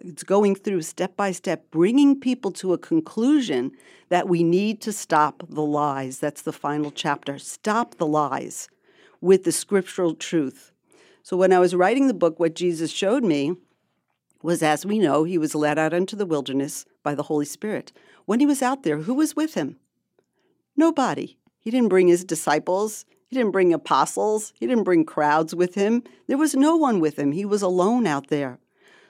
it's 0.03 0.23
going 0.23 0.55
through 0.55 0.83
step 0.83 1.17
by 1.17 1.33
step, 1.33 1.71
bringing 1.71 2.19
people 2.19 2.51
to 2.53 2.73
a 2.73 2.79
conclusion 2.79 3.73
that 4.09 4.29
we 4.29 4.43
need 4.43 4.81
to 4.83 4.93
stop 4.93 5.43
the 5.49 5.63
lies. 5.63 6.19
That's 6.19 6.43
the 6.43 6.53
final 6.53 6.91
chapter. 6.91 7.39
Stop 7.39 7.97
the 7.97 8.07
lies 8.07 8.69
with 9.21 9.45
the 9.45 9.53
scriptural 9.53 10.15
truth. 10.15 10.73
So 11.23 11.37
when 11.37 11.53
I 11.53 11.59
was 11.59 11.75
writing 11.75 12.07
the 12.07 12.15
book, 12.15 12.41
what 12.41 12.55
Jesus 12.55 12.91
showed 12.91 13.25
me 13.25 13.55
was, 14.43 14.63
as 14.63 14.87
we 14.87 14.99
know, 14.99 15.25
he 15.25 15.39
was 15.39 15.55
led 15.55 15.79
out 15.79 15.93
into 15.93 16.17
the 16.17 16.27
wilderness 16.27 16.87
by 17.03 17.15
the 17.15 17.25
Holy 17.25 17.45
Spirit. 17.45 17.93
When 18.25 18.41
he 18.41 18.47
was 18.47 18.63
out 18.63 18.83
there, 18.83 18.99
who 18.99 19.15
was 19.15 19.37
with 19.37 19.55
him? 19.55 19.77
Nobody. 20.77 21.37
He 21.59 21.71
didn't 21.71 21.89
bring 21.91 22.09
his 22.09 22.25
disciples. 22.25 23.05
He 23.27 23.37
didn't 23.37 23.53
bring 23.53 23.73
apostles. 23.73 24.53
He 24.59 24.67
didn't 24.67 24.85
bring 24.85 25.05
crowds 25.05 25.55
with 25.55 25.75
him. 25.75 26.03
There 26.27 26.39
was 26.39 26.55
no 26.55 26.75
one 26.77 27.01
with 27.01 27.19
him. 27.19 27.33
He 27.33 27.45
was 27.45 27.63
alone 27.63 28.07
out 28.07 28.29
there. 28.29 28.59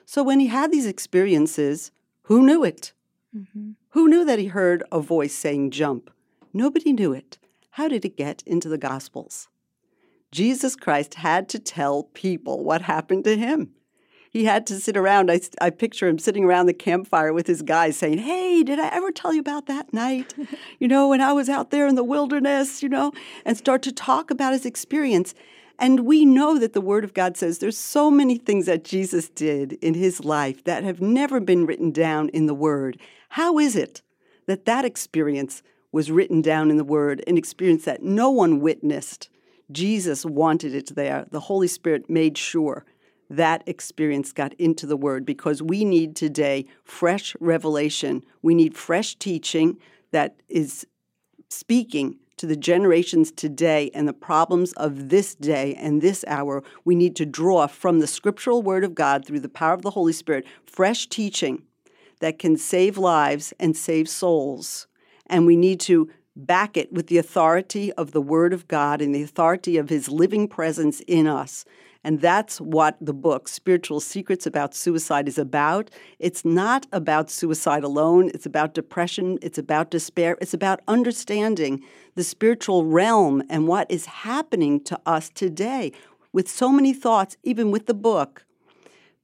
So 0.05 0.21
when 0.21 0.39
he 0.39 0.47
had 0.47 0.71
these 0.71 0.85
experiences, 0.85 1.91
who 2.23 2.45
knew 2.45 2.63
it? 2.63 2.93
Mm-hmm. 3.35 3.71
Who 3.91 4.09
knew 4.09 4.25
that 4.25 4.39
he 4.39 4.47
heard 4.47 4.83
a 4.91 4.99
voice 4.99 5.33
saying, 5.33 5.71
jump? 5.71 6.11
Nobody 6.53 6.91
knew 6.91 7.13
it. 7.13 7.37
How 7.71 7.87
did 7.87 8.03
it 8.03 8.17
get 8.17 8.43
into 8.45 8.67
the 8.67 8.77
Gospels? 8.77 9.47
Jesus 10.31 10.75
Christ 10.75 11.15
had 11.15 11.49
to 11.49 11.59
tell 11.59 12.03
people 12.03 12.63
what 12.63 12.83
happened 12.83 13.25
to 13.25 13.37
him. 13.37 13.71
He 14.29 14.45
had 14.45 14.65
to 14.67 14.79
sit 14.79 14.95
around. 14.95 15.29
I, 15.29 15.41
I 15.59 15.71
picture 15.71 16.07
him 16.07 16.17
sitting 16.17 16.45
around 16.45 16.67
the 16.67 16.73
campfire 16.73 17.33
with 17.33 17.47
his 17.47 17.61
guys 17.61 17.97
saying, 17.97 18.19
Hey, 18.19 18.63
did 18.63 18.79
I 18.79 18.87
ever 18.87 19.11
tell 19.11 19.33
you 19.33 19.41
about 19.41 19.65
that 19.65 19.93
night? 19.93 20.33
you 20.79 20.87
know, 20.87 21.09
when 21.09 21.19
I 21.19 21.33
was 21.33 21.49
out 21.49 21.69
there 21.69 21.85
in 21.85 21.95
the 21.95 22.03
wilderness, 22.03 22.81
you 22.81 22.87
know, 22.87 23.11
and 23.43 23.57
start 23.57 23.81
to 23.83 23.91
talk 23.91 24.31
about 24.31 24.53
his 24.53 24.65
experience. 24.65 25.35
And 25.77 26.01
we 26.01 26.23
know 26.23 26.57
that 26.59 26.71
the 26.71 26.79
Word 26.79 27.03
of 27.03 27.13
God 27.13 27.35
says 27.35 27.57
there's 27.57 27.77
so 27.77 28.09
many 28.09 28.37
things 28.37 28.67
that 28.67 28.85
Jesus 28.85 29.27
did 29.27 29.73
in 29.73 29.95
his 29.95 30.23
life 30.23 30.63
that 30.63 30.85
have 30.85 31.01
never 31.01 31.41
been 31.41 31.65
written 31.65 31.91
down 31.91 32.29
in 32.29 32.45
the 32.45 32.53
Word. 32.53 32.97
How 33.29 33.59
is 33.59 33.75
it 33.75 34.01
that 34.45 34.63
that 34.63 34.85
experience 34.85 35.61
was 35.91 36.09
written 36.09 36.41
down 36.41 36.71
in 36.71 36.77
the 36.77 36.85
Word, 36.85 37.21
an 37.27 37.37
experience 37.37 37.83
that 37.83 38.01
no 38.01 38.29
one 38.29 38.61
witnessed? 38.61 39.27
Jesus 39.71 40.25
wanted 40.25 40.75
it 40.75 40.95
there. 40.95 41.25
The 41.31 41.39
Holy 41.41 41.67
Spirit 41.67 42.09
made 42.09 42.37
sure 42.37 42.85
that 43.29 43.63
experience 43.65 44.33
got 44.33 44.53
into 44.55 44.85
the 44.85 44.97
Word 44.97 45.25
because 45.25 45.61
we 45.61 45.85
need 45.85 46.15
today 46.15 46.65
fresh 46.83 47.35
revelation. 47.39 48.23
We 48.41 48.53
need 48.53 48.75
fresh 48.75 49.15
teaching 49.15 49.77
that 50.11 50.35
is 50.49 50.85
speaking 51.49 52.17
to 52.37 52.47
the 52.47 52.57
generations 52.57 53.31
today 53.31 53.91
and 53.93 54.07
the 54.07 54.13
problems 54.13 54.73
of 54.73 55.09
this 55.09 55.35
day 55.35 55.75
and 55.75 56.01
this 56.01 56.25
hour. 56.27 56.63
We 56.83 56.95
need 56.95 57.15
to 57.17 57.25
draw 57.25 57.67
from 57.67 57.99
the 57.99 58.07
scriptural 58.07 58.61
Word 58.61 58.83
of 58.83 58.95
God 58.95 59.25
through 59.25 59.41
the 59.41 59.49
power 59.49 59.73
of 59.73 59.83
the 59.83 59.91
Holy 59.91 60.13
Spirit 60.13 60.45
fresh 60.65 61.07
teaching 61.07 61.63
that 62.19 62.39
can 62.39 62.57
save 62.57 62.97
lives 62.97 63.53
and 63.59 63.77
save 63.77 64.09
souls. 64.09 64.87
And 65.27 65.45
we 65.45 65.55
need 65.55 65.79
to 65.81 66.09
back 66.45 66.77
it 66.77 66.91
with 66.91 67.07
the 67.07 67.17
authority 67.17 67.91
of 67.93 68.11
the 68.11 68.21
Word 68.21 68.53
of 68.53 68.67
God 68.67 69.01
and 69.01 69.13
the 69.13 69.23
authority 69.23 69.77
of 69.77 69.89
His 69.89 70.09
living 70.09 70.47
presence 70.47 70.99
in 71.01 71.27
us. 71.27 71.65
And 72.03 72.19
that's 72.19 72.59
what 72.59 72.97
the 72.99 73.13
book, 73.13 73.47
Spiritual 73.47 73.99
Secrets 73.99 74.47
About 74.47 74.73
Suicide, 74.73 75.27
is 75.27 75.37
about. 75.37 75.91
It's 76.17 76.43
not 76.43 76.87
about 76.91 77.29
suicide 77.29 77.83
alone, 77.83 78.31
it's 78.33 78.47
about 78.47 78.73
depression, 78.73 79.37
it's 79.41 79.59
about 79.59 79.91
despair, 79.91 80.35
it's 80.41 80.53
about 80.53 80.81
understanding 80.87 81.83
the 82.15 82.23
spiritual 82.23 82.85
realm 82.85 83.43
and 83.49 83.67
what 83.67 83.89
is 83.91 84.05
happening 84.07 84.83
to 84.85 84.99
us 85.05 85.29
today. 85.29 85.91
With 86.33 86.49
so 86.49 86.71
many 86.71 86.93
thoughts, 86.93 87.37
even 87.43 87.71
with 87.71 87.85
the 87.85 87.93
book, 87.93 88.45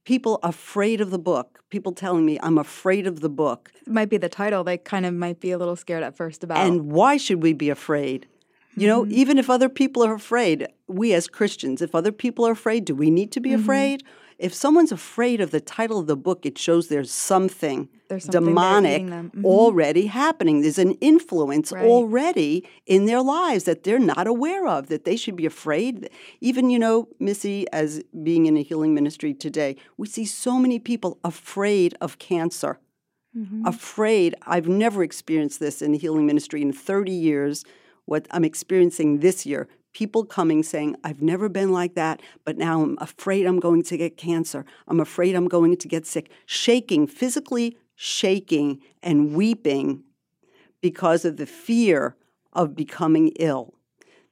people 0.08 0.38
afraid 0.42 1.02
of 1.02 1.10
the 1.10 1.18
book. 1.18 1.62
People 1.68 1.92
telling 1.92 2.24
me, 2.24 2.38
I'm 2.42 2.56
afraid 2.56 3.06
of 3.06 3.20
the 3.20 3.28
book. 3.28 3.70
It 3.86 3.92
might 3.92 4.08
be 4.08 4.16
the 4.16 4.30
title. 4.30 4.64
They 4.64 4.78
kind 4.78 5.04
of 5.04 5.12
might 5.12 5.38
be 5.38 5.50
a 5.50 5.58
little 5.58 5.76
scared 5.76 6.02
at 6.02 6.16
first 6.16 6.42
about. 6.42 6.66
And 6.66 6.90
why 6.90 7.18
should 7.18 7.42
we 7.42 7.52
be 7.52 7.68
afraid? 7.68 8.26
You 8.74 8.86
know, 8.86 9.02
mm-hmm. 9.02 9.12
even 9.12 9.36
if 9.36 9.50
other 9.50 9.68
people 9.68 10.02
are 10.02 10.14
afraid, 10.14 10.66
we 10.86 11.12
as 11.12 11.28
Christians, 11.28 11.82
if 11.82 11.94
other 11.94 12.10
people 12.10 12.46
are 12.46 12.52
afraid, 12.52 12.86
do 12.86 12.94
we 12.94 13.10
need 13.10 13.30
to 13.32 13.40
be 13.40 13.50
mm-hmm. 13.50 13.60
afraid? 13.60 14.02
If 14.38 14.54
someone's 14.54 14.92
afraid 14.92 15.40
of 15.40 15.50
the 15.50 15.60
title 15.60 15.98
of 15.98 16.06
the 16.06 16.16
book, 16.16 16.46
it 16.46 16.56
shows 16.56 16.86
there's 16.86 17.10
something, 17.10 17.88
there's 18.08 18.24
something 18.24 18.44
demonic 18.44 19.02
mm-hmm. 19.02 19.44
already 19.44 20.06
happening. 20.06 20.60
There's 20.60 20.78
an 20.78 20.92
influence 21.00 21.72
right. 21.72 21.84
already 21.84 22.64
in 22.86 23.06
their 23.06 23.20
lives 23.20 23.64
that 23.64 23.82
they're 23.82 23.98
not 23.98 24.28
aware 24.28 24.68
of, 24.68 24.86
that 24.88 25.04
they 25.04 25.16
should 25.16 25.34
be 25.34 25.44
afraid. 25.44 26.08
Even, 26.40 26.70
you 26.70 26.78
know, 26.78 27.08
Missy, 27.18 27.66
as 27.72 28.00
being 28.22 28.46
in 28.46 28.56
a 28.56 28.62
healing 28.62 28.94
ministry 28.94 29.34
today, 29.34 29.74
we 29.96 30.06
see 30.06 30.24
so 30.24 30.56
many 30.56 30.78
people 30.78 31.18
afraid 31.24 31.96
of 32.00 32.20
cancer. 32.20 32.78
Mm-hmm. 33.36 33.66
Afraid. 33.66 34.36
I've 34.46 34.68
never 34.68 35.02
experienced 35.02 35.58
this 35.58 35.82
in 35.82 35.90
the 35.90 35.98
healing 35.98 36.26
ministry 36.26 36.62
in 36.62 36.72
30 36.72 37.10
years. 37.10 37.64
What 38.04 38.26
I'm 38.30 38.44
experiencing 38.44 39.18
this 39.18 39.44
year, 39.44 39.68
people 39.92 40.24
coming 40.24 40.62
saying, 40.62 40.96
I've 41.02 41.22
never 41.22 41.48
been 41.48 41.72
like 41.72 41.94
that, 41.94 42.20
but 42.44 42.56
now 42.56 42.82
I'm 42.82 42.98
afraid 43.00 43.46
I'm 43.46 43.60
going 43.60 43.82
to 43.84 43.96
get 43.96 44.16
cancer. 44.16 44.64
I'm 44.86 45.00
afraid 45.00 45.34
I'm 45.34 45.48
going 45.48 45.76
to 45.76 45.88
get 45.88 46.06
sick. 46.06 46.30
Shaking, 46.46 47.06
physically 47.06 47.76
shaking 47.94 48.80
and 49.02 49.34
weeping 49.34 50.04
because 50.80 51.24
of 51.24 51.36
the 51.36 51.46
fear 51.46 52.16
of 52.52 52.76
becoming 52.76 53.32
ill. 53.40 53.74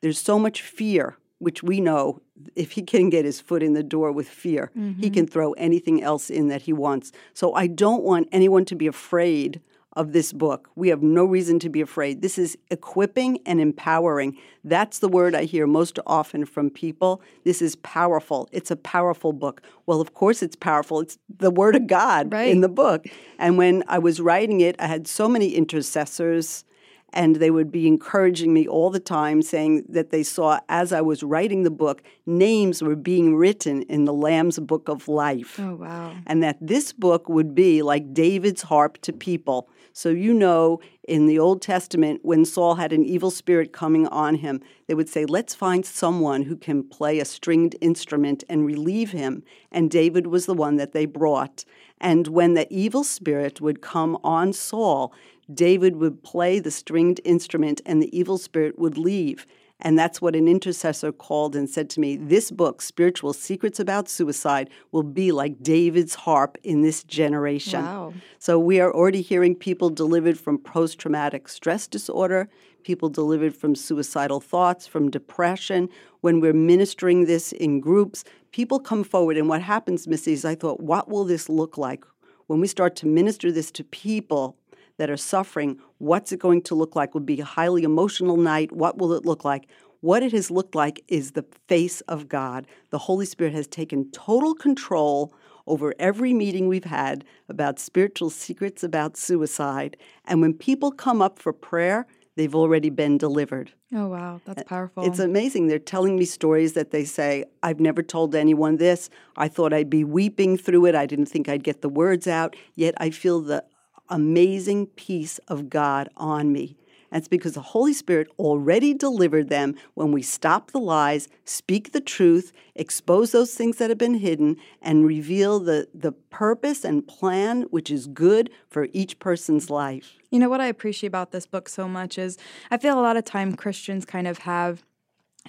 There's 0.03 0.21
so 0.21 0.39
much 0.39 0.63
fear, 0.63 1.17
which 1.39 1.63
we 1.63 1.81
know 1.81 2.23
if 2.55 2.73
he 2.73 2.83
can 2.83 3.11
get 3.11 3.25
his 3.25 3.41
foot 3.41 3.63
in 3.63 3.73
the 3.73 3.83
door 3.83 4.13
with 4.13 4.29
fear, 4.29 4.71
mm-hmm. 4.77 5.01
he 5.01 5.11
can 5.11 5.27
throw 5.27 5.53
anything 5.55 6.03
else 6.03 6.31
in 6.31 6.49
that 6.49 6.63
he 6.63 6.73
wants. 6.73 7.13
So 7.35 7.55
I 7.55 7.67
don't 7.67 8.05
want 8.05 8.29
anyone 8.31 8.65
to 8.67 8.77
be 8.77 8.87
afraid 8.87 9.61
of 9.97 10.13
this 10.13 10.33
book. 10.33 10.69
We 10.77 10.89
have 10.91 11.03
no 11.03 11.25
reason 11.25 11.59
to 11.61 11.71
be 11.71 11.81
afraid. 11.81 12.21
This 12.23 12.39
is 12.39 12.57
equipping 12.71 13.41
and 13.47 13.61
empowering. 13.61 14.37
That's 14.63 14.99
the 14.99 15.09
word 15.09 15.35
I 15.35 15.45
hear 15.45 15.67
most 15.67 15.99
often 16.07 16.45
from 16.45 16.71
people. 16.71 17.23
This 17.45 17.63
is 17.63 17.77
powerful. 17.77 18.49
It's 18.53 18.71
a 18.71 18.77
powerful 18.77 19.33
book. 19.33 19.63
Well, 19.87 20.01
of 20.03 20.13
course 20.13 20.43
it's 20.43 20.55
powerful. 20.55 21.01
It's 21.01 21.19
the 21.39 21.51
word 21.51 21.75
of 21.75 21.87
God 21.87 22.33
right. 22.33 22.49
in 22.49 22.61
the 22.61 22.69
book. 22.69 23.07
And 23.39 23.57
when 23.57 23.83
I 23.89 23.99
was 23.99 24.21
writing 24.21 24.61
it, 24.61 24.77
I 24.79 24.87
had 24.87 25.09
so 25.09 25.29
many 25.29 25.55
intercessors 25.55 26.65
and 27.13 27.37
they 27.37 27.51
would 27.51 27.71
be 27.71 27.87
encouraging 27.87 28.53
me 28.53 28.67
all 28.67 28.91
the 28.91 29.01
time, 29.01 29.41
saying 29.41 29.85
that 29.89 30.11
they 30.11 30.23
saw 30.23 30.61
as 30.69 30.93
I 30.93 31.01
was 31.01 31.23
writing 31.23 31.63
the 31.63 31.71
book, 31.71 32.03
names 32.27 32.83
were 32.83 32.97
being 32.97 33.37
written 33.37 33.83
in 33.83 34.05
the 34.05 34.13
Lamb's 34.13 34.59
Book 34.59 34.89
of 34.89 35.09
Life. 35.09 35.59
Oh, 35.59 35.77
wow. 35.77 36.15
And 36.27 36.43
that 36.43 36.59
this 36.61 36.93
book 36.93 37.29
would 37.29 37.55
be 37.55 37.83
like 37.83 38.13
David's 38.13 38.63
harp 38.63 39.01
to 39.03 39.13
people. 39.13 39.69
So, 39.93 40.11
you 40.11 40.35
know, 40.35 40.81
in 41.09 41.25
the 41.25 41.39
Old 41.39 41.63
Testament, 41.63 42.21
when 42.23 42.45
Saul 42.45 42.75
had 42.75 42.93
an 42.93 43.03
evil 43.03 43.31
spirit 43.31 43.73
coming 43.73 44.07
on 44.09 44.35
him, 44.35 44.61
they 44.89 44.95
would 44.95 45.09
say, 45.09 45.25
Let's 45.25 45.55
find 45.55 45.87
someone 45.87 46.43
who 46.43 46.55
can 46.55 46.83
play 46.83 47.19
a 47.19 47.25
stringed 47.25 47.77
instrument 47.81 48.45
and 48.51 48.67
relieve 48.67 49.13
him. 49.13 49.43
And 49.73 49.91
David 49.91 50.27
was 50.27 50.45
the 50.45 50.53
one 50.53 50.77
that 50.77 50.93
they 50.93 51.07
brought. 51.07 51.65
And 51.99 52.29
when 52.29 52.53
the 52.53 52.67
evil 52.71 53.05
spirit 53.05 53.63
would 53.63 53.81
come 53.81 54.19
on 54.23 54.53
Saul, 54.53 55.15
David 55.53 55.97
would 55.97 56.23
play 56.23 56.59
the 56.59 56.71
stringed 56.71 57.21
instrument 57.25 57.81
and 57.87 58.03
the 58.03 58.17
evil 58.17 58.39
spirit 58.39 58.79
would 58.79 58.99
leave. 58.99 59.47
And 59.81 59.99
that's 59.99 60.23
what 60.23 60.35
an 60.35 60.49
intercessor 60.49 61.13
called 61.13 61.55
and 61.55 61.69
said 61.69 61.91
to 61.91 62.01
me 62.01 62.17
this 62.17 62.51
book, 62.51 62.81
Spiritual 62.81 63.35
Secrets 63.35 63.79
About 63.79 64.09
Suicide, 64.09 64.71
will 64.91 65.03
be 65.03 65.33
like 65.33 65.63
David's 65.63 66.15
harp 66.15 66.57
in 66.63 66.81
this 66.81 67.05
generation. 67.05 67.85
Wow. 67.85 68.15
So 68.39 68.59
we 68.59 68.81
are 68.81 68.93
already 68.93 69.21
hearing 69.21 69.55
people 69.55 69.91
delivered 69.91 70.39
from 70.39 70.59
post 70.59 70.99
traumatic 70.99 71.47
stress 71.49 71.87
disorder, 71.87 72.49
people 72.85 73.11
delivered 73.11 73.55
from 73.55 73.75
suicidal 73.75 74.41
thoughts, 74.41 74.87
from 74.87 75.11
depression. 75.11 75.91
When 76.23 76.41
we're 76.41 76.55
ministering 76.55 77.27
this 77.27 77.53
in 77.53 77.81
groups, 77.81 78.25
people 78.53 78.81
come 78.81 79.05
forward. 79.05 79.37
And 79.37 79.49
what 79.49 79.61
happens, 79.61 80.09
Missy, 80.09 80.33
is 80.33 80.45
I 80.45 80.55
thought, 80.55 80.81
what 80.81 81.11
will 81.11 81.25
this 81.25 81.51
look 81.51 81.77
like 81.77 82.05
when 82.47 82.61
we 82.61 82.67
start 82.67 82.97
to 82.97 83.07
minister 83.07 83.53
this 83.53 83.71
to 83.73 83.85
people? 83.85 84.57
That 84.99 85.11
are 85.11 85.17
suffering, 85.17 85.79
what's 85.99 86.33
it 86.33 86.41
going 86.41 86.63
to 86.63 86.75
look 86.75 86.97
like? 86.97 87.15
Will 87.15 87.21
be 87.21 87.41
a 87.41 87.45
highly 87.45 87.83
emotional 87.83 88.37
night. 88.37 88.73
What 88.73 88.99
will 88.99 89.13
it 89.13 89.25
look 89.27 89.45
like? 89.45 89.69
What 90.01 90.23
it 90.23 90.33
has 90.33 90.51
looked 90.51 90.75
like 90.75 91.03
is 91.09 91.33
the 91.33 91.45
face 91.69 92.01
of 92.03 92.29
God. 92.29 92.67
The 92.91 92.99
Holy 92.99 93.27
Spirit 93.27 93.55
has 93.55 93.67
taken 93.67 94.11
total 94.11 94.55
control 94.55 95.35
over 95.67 95.95
every 95.99 96.33
meeting 96.33 96.69
we've 96.69 96.85
had 96.85 97.25
about 97.49 97.81
spiritual 97.81 98.31
secrets 98.31 98.85
about 98.85 99.17
suicide. 99.17 99.97
And 100.25 100.41
when 100.41 100.55
people 100.55 100.93
come 100.93 101.21
up 101.21 101.39
for 101.41 101.53
prayer, 101.53 102.07
they've 102.37 102.55
already 102.55 102.91
been 102.91 103.19
delivered. 103.19 103.73
Oh, 103.93 104.09
wow. 104.09 104.41
That's 104.45 104.63
powerful. 104.65 105.05
It's 105.05 105.19
amazing. 105.19 105.67
They're 105.67 105.79
telling 105.79 106.17
me 106.17 106.25
stories 106.25 106.75
that 106.75 106.91
they 106.91 107.05
say, 107.05 107.45
I've 107.63 107.81
never 107.81 108.03
told 108.03 108.35
anyone 108.35 108.77
this. 108.77 109.11
I 109.37 109.49
thought 109.49 109.73
I'd 109.73 109.91
be 109.91 110.05
weeping 110.05 110.57
through 110.57 110.87
it. 110.87 110.95
I 110.95 111.07
didn't 111.07 111.27
think 111.27 111.49
I'd 111.49 111.65
get 111.65 111.83
the 111.83 111.89
words 111.89 112.29
out. 112.29 112.55
Yet 112.75 112.95
I 112.99 113.11
feel 113.11 113.41
the 113.41 113.65
amazing 114.09 114.87
peace 114.89 115.39
of 115.49 115.69
God 115.69 116.09
on 116.17 116.53
me. 116.53 116.77
That's 117.11 117.29
because 117.29 117.55
the 117.55 117.61
Holy 117.61 117.93
Spirit 117.93 118.29
already 118.39 118.93
delivered 118.93 119.49
them 119.49 119.75
when 119.95 120.13
we 120.13 120.23
stop 120.23 120.71
the 120.71 120.79
lies, 120.79 121.29
speak 121.45 121.93
the 121.93 122.01
truth, 122.01 122.53
expose 122.75 123.33
those 123.33 123.55
things 123.55 123.79
that 123.79 123.91
have 123.91 123.99
been 123.99 124.15
hidden, 124.15 124.57
and 124.83 125.07
reveal 125.07 125.61
the, 125.61 125.89
the 125.95 126.13
purpose 126.13 126.85
and 126.85 127.07
plan 127.07 127.63
which 127.71 127.91
is 127.91 128.07
good 128.07 128.51
for 128.69 128.89
each 128.93 129.19
person's 129.19 129.71
life. 129.71 130.17
You 130.31 130.39
know 130.39 130.49
what 130.49 130.61
I 130.61 130.67
appreciate 130.67 131.09
about 131.09 131.31
this 131.31 131.47
book 131.47 131.69
so 131.69 131.89
much 131.89 132.19
is 132.19 132.37
I 132.71 132.77
feel 132.77 132.99
a 132.99 133.03
lot 133.03 133.17
of 133.17 133.25
time 133.25 133.57
Christians 133.57 134.05
kind 134.05 134.27
of 134.27 134.39
have 134.39 134.85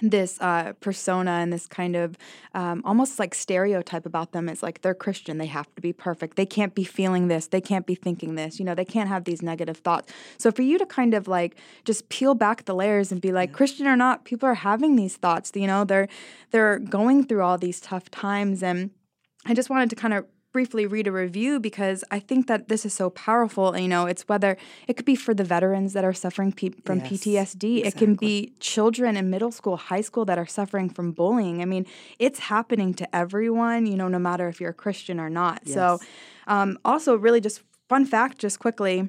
this 0.02 0.40
uh, 0.40 0.72
persona 0.80 1.30
and 1.32 1.52
this 1.52 1.66
kind 1.66 1.96
of 1.96 2.16
um, 2.54 2.82
almost 2.84 3.18
like 3.18 3.34
stereotype 3.34 4.06
about 4.06 4.32
them 4.32 4.48
is 4.48 4.62
like 4.62 4.82
they're 4.82 4.94
Christian, 4.94 5.38
they 5.38 5.46
have 5.46 5.72
to 5.74 5.82
be 5.82 5.92
perfect, 5.92 6.36
they 6.36 6.46
can't 6.46 6.74
be 6.74 6.84
feeling 6.84 7.28
this, 7.28 7.48
they 7.48 7.60
can't 7.60 7.86
be 7.86 7.94
thinking 7.94 8.34
this, 8.34 8.58
you 8.58 8.64
know, 8.64 8.74
they 8.74 8.84
can't 8.84 9.08
have 9.08 9.24
these 9.24 9.42
negative 9.42 9.78
thoughts. 9.78 10.12
So 10.38 10.50
for 10.50 10.62
you 10.62 10.78
to 10.78 10.86
kind 10.86 11.14
of 11.14 11.28
like 11.28 11.56
just 11.84 12.08
peel 12.08 12.34
back 12.34 12.64
the 12.64 12.74
layers 12.74 13.12
and 13.12 13.20
be 13.20 13.32
like, 13.32 13.52
Christian 13.52 13.86
or 13.86 13.96
not, 13.96 14.24
people 14.24 14.48
are 14.48 14.54
having 14.54 14.96
these 14.96 15.16
thoughts, 15.16 15.52
you 15.54 15.66
know, 15.66 15.84
they're 15.84 16.08
they're 16.50 16.78
going 16.78 17.24
through 17.24 17.42
all 17.42 17.58
these 17.58 17.80
tough 17.80 18.10
times 18.10 18.62
and 18.62 18.90
I 19.46 19.54
just 19.54 19.70
wanted 19.70 19.90
to 19.90 19.96
kind 19.96 20.14
of 20.14 20.26
briefly 20.52 20.86
read 20.86 21.06
a 21.06 21.12
review 21.12 21.60
because 21.60 22.04
I 22.10 22.18
think 22.18 22.46
that 22.46 22.68
this 22.68 22.86
is 22.86 22.94
so 22.94 23.10
powerful. 23.10 23.76
You 23.76 23.88
know, 23.88 24.06
it's 24.06 24.22
whether 24.28 24.56
it 24.86 24.94
could 24.96 25.04
be 25.04 25.14
for 25.16 25.34
the 25.34 25.44
veterans 25.44 25.92
that 25.92 26.04
are 26.04 26.12
suffering 26.12 26.52
P- 26.52 26.74
from 26.84 26.98
Yes, 26.98 27.08
PTSD, 27.08 27.84
it 27.84 27.94
can 27.96 28.14
be 28.14 28.52
children 28.60 29.16
in 29.16 29.30
middle 29.30 29.52
school, 29.52 29.76
high 29.76 30.00
school 30.00 30.24
that 30.24 30.38
are 30.38 30.46
suffering 30.46 30.88
from 30.88 31.12
bullying. 31.12 31.60
I 31.62 31.64
mean, 31.64 31.86
it's 32.18 32.38
happening 32.38 32.94
to 32.94 33.16
everyone, 33.16 33.86
you 33.86 33.96
know, 33.96 34.08
no 34.08 34.18
matter 34.18 34.48
if 34.48 34.60
you're 34.60 34.70
a 34.70 34.74
Christian 34.74 35.20
or 35.20 35.28
not. 35.30 35.68
So, 35.68 36.00
um, 36.46 36.78
also, 36.84 37.16
really 37.16 37.40
just 37.40 37.62
fun 37.88 38.04
fact, 38.06 38.38
just 38.38 38.58
quickly. 38.58 39.08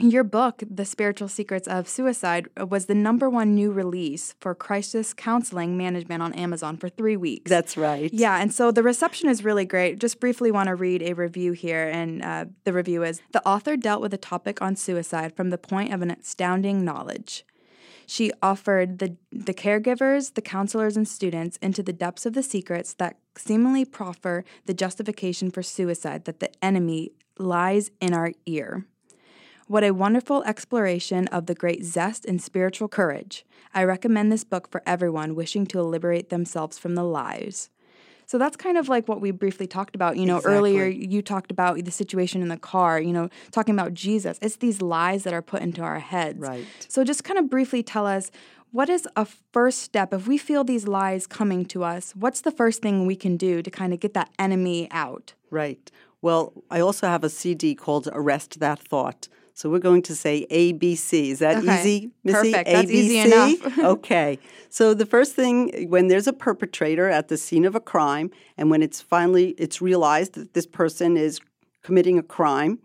Your 0.00 0.24
book, 0.24 0.64
The 0.68 0.84
Spiritual 0.84 1.28
Secrets 1.28 1.68
of 1.68 1.88
Suicide, 1.88 2.48
uh, 2.60 2.66
was 2.66 2.86
the 2.86 2.96
number 2.96 3.30
one 3.30 3.54
new 3.54 3.70
release 3.70 4.34
for 4.40 4.52
crisis 4.52 5.14
counseling 5.14 5.76
management 5.76 6.20
on 6.20 6.32
Amazon 6.32 6.76
for 6.76 6.88
three 6.88 7.16
weeks. 7.16 7.48
That's 7.48 7.76
right. 7.76 8.12
Yeah, 8.12 8.40
and 8.40 8.52
so 8.52 8.72
the 8.72 8.82
reception 8.82 9.28
is 9.28 9.44
really 9.44 9.64
great. 9.64 10.00
Just 10.00 10.18
briefly 10.18 10.50
want 10.50 10.66
to 10.66 10.74
read 10.74 11.00
a 11.02 11.12
review 11.12 11.52
here, 11.52 11.88
and 11.88 12.24
uh, 12.24 12.46
the 12.64 12.72
review 12.72 13.04
is 13.04 13.22
The 13.30 13.46
author 13.46 13.76
dealt 13.76 14.00
with 14.00 14.12
a 14.12 14.18
topic 14.18 14.60
on 14.60 14.74
suicide 14.74 15.36
from 15.36 15.50
the 15.50 15.58
point 15.58 15.92
of 15.92 16.02
an 16.02 16.10
astounding 16.10 16.84
knowledge. 16.84 17.46
She 18.04 18.32
offered 18.42 18.98
the, 18.98 19.16
the 19.30 19.54
caregivers, 19.54 20.34
the 20.34 20.42
counselors, 20.42 20.96
and 20.96 21.06
students 21.06 21.56
into 21.62 21.84
the 21.84 21.92
depths 21.92 22.26
of 22.26 22.32
the 22.32 22.42
secrets 22.42 22.94
that 22.94 23.16
seemingly 23.36 23.84
proffer 23.84 24.44
the 24.66 24.74
justification 24.74 25.52
for 25.52 25.62
suicide 25.62 26.24
that 26.24 26.40
the 26.40 26.50
enemy 26.64 27.12
lies 27.38 27.92
in 28.00 28.12
our 28.12 28.32
ear. 28.46 28.86
What 29.66 29.82
a 29.82 29.92
wonderful 29.92 30.42
exploration 30.44 31.26
of 31.28 31.46
the 31.46 31.54
great 31.54 31.84
zest 31.84 32.26
and 32.26 32.40
spiritual 32.40 32.88
courage. 32.88 33.46
I 33.72 33.84
recommend 33.84 34.30
this 34.30 34.44
book 34.44 34.68
for 34.70 34.82
everyone 34.84 35.34
wishing 35.34 35.66
to 35.68 35.82
liberate 35.82 36.28
themselves 36.28 36.78
from 36.78 36.94
the 36.94 37.02
lies. 37.02 37.70
So 38.26 38.38
that's 38.38 38.56
kind 38.56 38.76
of 38.76 38.88
like 38.88 39.08
what 39.08 39.20
we 39.20 39.30
briefly 39.30 39.66
talked 39.66 39.94
about. 39.94 40.16
You 40.16 40.26
know, 40.26 40.40
earlier 40.44 40.86
you 40.86 41.22
talked 41.22 41.50
about 41.50 41.82
the 41.82 41.90
situation 41.90 42.42
in 42.42 42.48
the 42.48 42.56
car, 42.56 43.00
you 43.00 43.12
know, 43.12 43.28
talking 43.52 43.74
about 43.74 43.94
Jesus. 43.94 44.38
It's 44.42 44.56
these 44.56 44.82
lies 44.82 45.24
that 45.24 45.34
are 45.34 45.42
put 45.42 45.62
into 45.62 45.82
our 45.82 45.98
heads. 45.98 46.38
Right. 46.38 46.66
So 46.88 47.04
just 47.04 47.24
kind 47.24 47.38
of 47.38 47.48
briefly 47.50 47.82
tell 47.82 48.06
us 48.06 48.30
what 48.70 48.88
is 48.88 49.06
a 49.14 49.26
first 49.52 49.82
step 49.82 50.12
if 50.12 50.26
we 50.26 50.36
feel 50.36 50.64
these 50.64 50.88
lies 50.88 51.26
coming 51.26 51.64
to 51.66 51.84
us? 51.84 52.12
What's 52.16 52.40
the 52.40 52.50
first 52.50 52.82
thing 52.82 53.06
we 53.06 53.14
can 53.14 53.36
do 53.36 53.62
to 53.62 53.70
kind 53.70 53.92
of 53.94 54.00
get 54.00 54.14
that 54.14 54.30
enemy 54.38 54.88
out? 54.90 55.34
Right. 55.50 55.90
Well, 56.20 56.52
I 56.70 56.80
also 56.80 57.06
have 57.06 57.22
a 57.22 57.30
CD 57.30 57.74
called 57.74 58.08
Arrest 58.12 58.58
That 58.58 58.80
Thought. 58.80 59.28
So 59.56 59.70
we're 59.70 59.78
going 59.78 60.02
to 60.02 60.16
say 60.16 60.46
ABC. 60.50 61.30
Is 61.30 61.38
that 61.38 61.58
Okay. 61.58 61.80
easy, 61.80 62.10
Missy? 62.24 62.52
Perfect. 62.52 62.68
That's 62.70 62.90
easy 62.90 63.16
ABC? 63.16 63.26
enough. 63.26 63.78
okay. 63.94 64.38
So 64.68 64.94
the 64.94 65.06
first 65.06 65.34
thing 65.34 65.88
when 65.88 66.08
there's 66.08 66.26
a 66.26 66.32
perpetrator 66.32 67.08
at 67.08 67.28
the 67.28 67.36
scene 67.36 67.64
of 67.64 67.74
a 67.76 67.80
crime 67.80 68.30
and 68.58 68.68
when 68.70 68.82
it's 68.82 69.00
finally 69.00 69.50
it's 69.56 69.80
realized 69.80 70.34
that 70.34 70.54
this 70.54 70.66
person 70.66 71.16
is 71.16 71.40
committing 71.82 72.18
a 72.18 72.22
crime, 72.22 72.80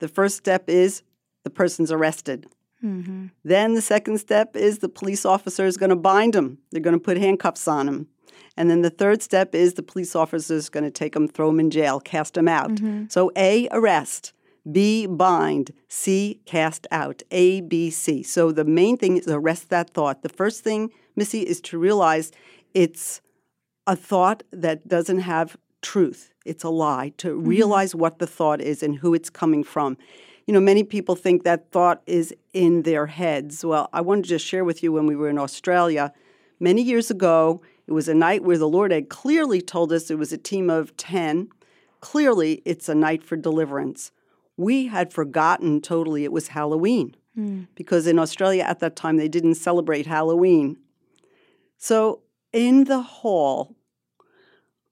the 0.00 0.08
first 0.08 0.36
step 0.36 0.68
is 0.68 1.02
the 1.44 1.50
person's 1.50 1.92
arrested. 1.92 2.46
Mm-hmm. 2.84 3.26
Then 3.44 3.74
the 3.74 3.82
second 3.82 4.18
step 4.18 4.56
is 4.56 4.78
the 4.78 4.88
police 4.88 5.24
officer 5.24 5.66
is 5.66 5.76
going 5.76 5.90
to 5.90 5.96
bind 5.96 6.34
him. 6.34 6.58
They're 6.70 6.80
going 6.80 6.98
to 6.98 7.02
put 7.02 7.16
handcuffs 7.16 7.66
on 7.68 7.88
him. 7.88 8.08
And 8.56 8.68
then 8.68 8.82
the 8.82 8.90
third 8.90 9.22
step 9.22 9.54
is 9.54 9.74
the 9.74 9.82
police 9.84 10.16
officer 10.16 10.54
is 10.54 10.68
going 10.68 10.84
to 10.84 10.90
take 10.90 11.14
him, 11.14 11.28
throw 11.28 11.48
him 11.50 11.60
in 11.60 11.70
jail, 11.70 12.00
cast 12.00 12.36
him 12.36 12.48
out. 12.48 12.70
Mm-hmm. 12.70 13.04
So 13.08 13.30
A, 13.36 13.68
arrest. 13.70 14.32
B, 14.70 15.06
bind. 15.06 15.72
C, 15.88 16.40
cast 16.44 16.86
out. 16.90 17.22
A, 17.30 17.60
B, 17.62 17.90
C. 17.90 18.22
So 18.22 18.52
the 18.52 18.64
main 18.64 18.96
thing 18.96 19.16
is 19.16 19.26
arrest 19.28 19.70
that 19.70 19.90
thought. 19.90 20.22
The 20.22 20.28
first 20.28 20.62
thing, 20.64 20.90
Missy, 21.16 21.42
is 21.42 21.60
to 21.62 21.78
realize 21.78 22.32
it's 22.74 23.20
a 23.86 23.96
thought 23.96 24.42
that 24.52 24.86
doesn't 24.86 25.20
have 25.20 25.56
truth. 25.80 26.32
It's 26.44 26.64
a 26.64 26.68
lie. 26.68 27.12
To 27.18 27.28
mm-hmm. 27.28 27.48
realize 27.48 27.94
what 27.94 28.18
the 28.18 28.26
thought 28.26 28.60
is 28.60 28.82
and 28.82 28.96
who 28.96 29.14
it's 29.14 29.30
coming 29.30 29.64
from. 29.64 29.96
You 30.46 30.54
know, 30.54 30.60
many 30.60 30.82
people 30.82 31.14
think 31.14 31.44
that 31.44 31.70
thought 31.70 32.02
is 32.06 32.34
in 32.52 32.82
their 32.82 33.06
heads. 33.06 33.64
Well, 33.64 33.88
I 33.92 34.00
wanted 34.00 34.24
to 34.24 34.30
just 34.30 34.46
share 34.46 34.64
with 34.64 34.82
you 34.82 34.92
when 34.92 35.06
we 35.06 35.14
were 35.14 35.28
in 35.28 35.38
Australia 35.38 36.12
many 36.58 36.82
years 36.82 37.10
ago. 37.10 37.60
It 37.86 37.92
was 37.92 38.08
a 38.08 38.14
night 38.14 38.44
where 38.44 38.58
the 38.58 38.68
Lord 38.68 38.90
had 38.90 39.08
clearly 39.08 39.60
told 39.60 39.92
us 39.92 40.10
it 40.10 40.18
was 40.18 40.32
a 40.32 40.38
team 40.38 40.70
of 40.70 40.96
10. 40.96 41.48
Clearly, 42.00 42.62
it's 42.64 42.88
a 42.88 42.94
night 42.94 43.22
for 43.22 43.36
deliverance. 43.36 44.10
We 44.58 44.88
had 44.88 45.12
forgotten 45.12 45.80
totally 45.80 46.24
it 46.24 46.32
was 46.32 46.48
Halloween 46.48 47.14
hmm. 47.34 47.62
because 47.76 48.06
in 48.08 48.18
Australia 48.18 48.64
at 48.64 48.80
that 48.80 48.96
time 48.96 49.16
they 49.16 49.28
didn't 49.28 49.54
celebrate 49.54 50.06
Halloween. 50.06 50.76
So 51.78 52.22
in 52.52 52.84
the 52.84 53.00
hall, 53.00 53.76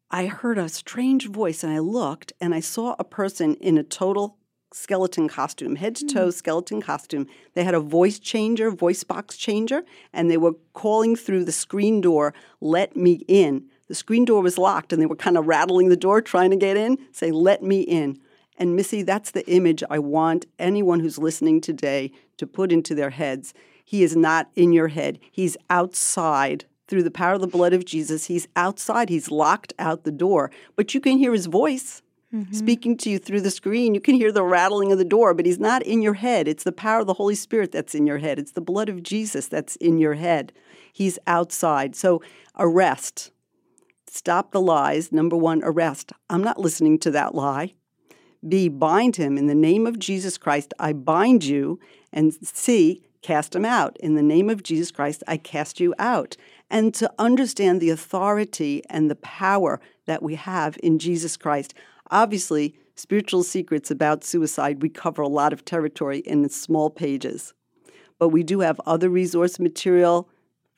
I 0.08 0.26
heard 0.26 0.56
a 0.56 0.68
strange 0.68 1.28
voice 1.28 1.64
and 1.64 1.72
I 1.72 1.80
looked 1.80 2.32
and 2.40 2.54
I 2.54 2.60
saw 2.60 2.94
a 2.98 3.04
person 3.04 3.56
in 3.56 3.76
a 3.76 3.82
total 3.82 4.38
skeleton 4.72 5.26
costume, 5.26 5.74
head 5.74 5.96
to 5.96 6.06
toe 6.06 6.26
hmm. 6.26 6.30
skeleton 6.30 6.80
costume. 6.80 7.26
They 7.54 7.64
had 7.64 7.74
a 7.74 7.80
voice 7.80 8.20
changer, 8.20 8.70
voice 8.70 9.02
box 9.02 9.36
changer, 9.36 9.82
and 10.12 10.30
they 10.30 10.36
were 10.36 10.54
calling 10.74 11.16
through 11.16 11.44
the 11.44 11.52
screen 11.52 12.00
door, 12.00 12.34
let 12.60 12.96
me 12.96 13.24
in. 13.26 13.64
The 13.88 13.96
screen 13.96 14.24
door 14.24 14.42
was 14.42 14.58
locked 14.58 14.92
and 14.92 15.02
they 15.02 15.06
were 15.06 15.16
kind 15.16 15.36
of 15.36 15.48
rattling 15.48 15.88
the 15.88 15.96
door 15.96 16.22
trying 16.22 16.50
to 16.50 16.56
get 16.56 16.76
in, 16.76 16.98
say, 17.10 17.32
let 17.32 17.64
me 17.64 17.80
in. 17.80 18.20
And 18.58 18.74
Missy, 18.74 19.02
that's 19.02 19.30
the 19.30 19.48
image 19.50 19.82
I 19.90 19.98
want 19.98 20.46
anyone 20.58 21.00
who's 21.00 21.18
listening 21.18 21.60
today 21.60 22.12
to 22.38 22.46
put 22.46 22.72
into 22.72 22.94
their 22.94 23.10
heads. 23.10 23.54
He 23.84 24.02
is 24.02 24.16
not 24.16 24.50
in 24.56 24.72
your 24.72 24.88
head, 24.88 25.18
he's 25.30 25.56
outside 25.70 26.64
through 26.88 27.02
the 27.02 27.10
power 27.10 27.34
of 27.34 27.40
the 27.40 27.46
blood 27.46 27.72
of 27.72 27.84
Jesus. 27.84 28.26
He's 28.26 28.46
outside, 28.54 29.08
he's 29.08 29.30
locked 29.30 29.72
out 29.78 30.04
the 30.04 30.12
door, 30.12 30.50
but 30.76 30.94
you 30.94 31.00
can 31.00 31.18
hear 31.18 31.32
his 31.32 31.46
voice. 31.46 32.02
Mm-hmm. 32.34 32.52
Speaking 32.52 32.96
to 32.98 33.10
you 33.10 33.18
through 33.18 33.40
the 33.40 33.50
screen, 33.50 33.94
you 33.94 34.00
can 34.00 34.14
hear 34.14 34.32
the 34.32 34.42
rattling 34.42 34.90
of 34.92 34.98
the 34.98 35.04
door, 35.04 35.32
but 35.32 35.46
he's 35.46 35.60
not 35.60 35.82
in 35.82 36.02
your 36.02 36.14
head. 36.14 36.48
It's 36.48 36.64
the 36.64 36.72
power 36.72 37.00
of 37.00 37.06
the 37.06 37.14
Holy 37.14 37.36
Spirit 37.36 37.72
that's 37.72 37.94
in 37.94 38.06
your 38.06 38.18
head. 38.18 38.38
It's 38.38 38.52
the 38.52 38.60
blood 38.60 38.88
of 38.88 39.02
Jesus 39.02 39.46
that's 39.46 39.76
in 39.76 39.98
your 39.98 40.14
head. 40.14 40.52
He's 40.92 41.18
outside. 41.26 41.94
So 41.94 42.22
arrest. 42.58 43.30
Stop 44.08 44.50
the 44.50 44.60
lies. 44.60 45.12
Number 45.12 45.36
one, 45.36 45.60
arrest. 45.62 46.12
I'm 46.28 46.42
not 46.42 46.58
listening 46.58 46.98
to 47.00 47.10
that 47.12 47.34
lie. 47.34 47.74
B, 48.46 48.68
bind 48.68 49.16
him 49.16 49.36
in 49.36 49.46
the 49.46 49.54
name 49.54 49.86
of 49.86 49.98
Jesus 49.98 50.38
Christ. 50.38 50.72
I 50.78 50.92
bind 50.92 51.44
you. 51.44 51.78
And 52.12 52.32
C, 52.34 53.02
cast 53.22 53.54
him 53.54 53.64
out. 53.64 53.96
In 53.98 54.14
the 54.14 54.22
name 54.22 54.48
of 54.48 54.62
Jesus 54.62 54.90
Christ, 54.90 55.22
I 55.26 55.36
cast 55.36 55.80
you 55.80 55.94
out. 55.98 56.36
And 56.70 56.94
to 56.94 57.12
understand 57.18 57.80
the 57.80 57.90
authority 57.90 58.82
and 58.88 59.10
the 59.10 59.16
power 59.16 59.80
that 60.06 60.22
we 60.22 60.36
have 60.36 60.78
in 60.82 60.98
Jesus 60.98 61.36
Christ. 61.36 61.74
Obviously, 62.10 62.76
spiritual 62.94 63.42
secrets 63.42 63.90
about 63.90 64.24
suicide, 64.24 64.82
we 64.82 64.88
cover 64.88 65.22
a 65.22 65.28
lot 65.28 65.52
of 65.52 65.64
territory 65.64 66.18
in 66.18 66.48
small 66.48 66.90
pages. 66.90 67.52
But 68.18 68.28
we 68.30 68.42
do 68.42 68.60
have 68.60 68.80
other 68.86 69.10
resource 69.10 69.58
material. 69.58 70.28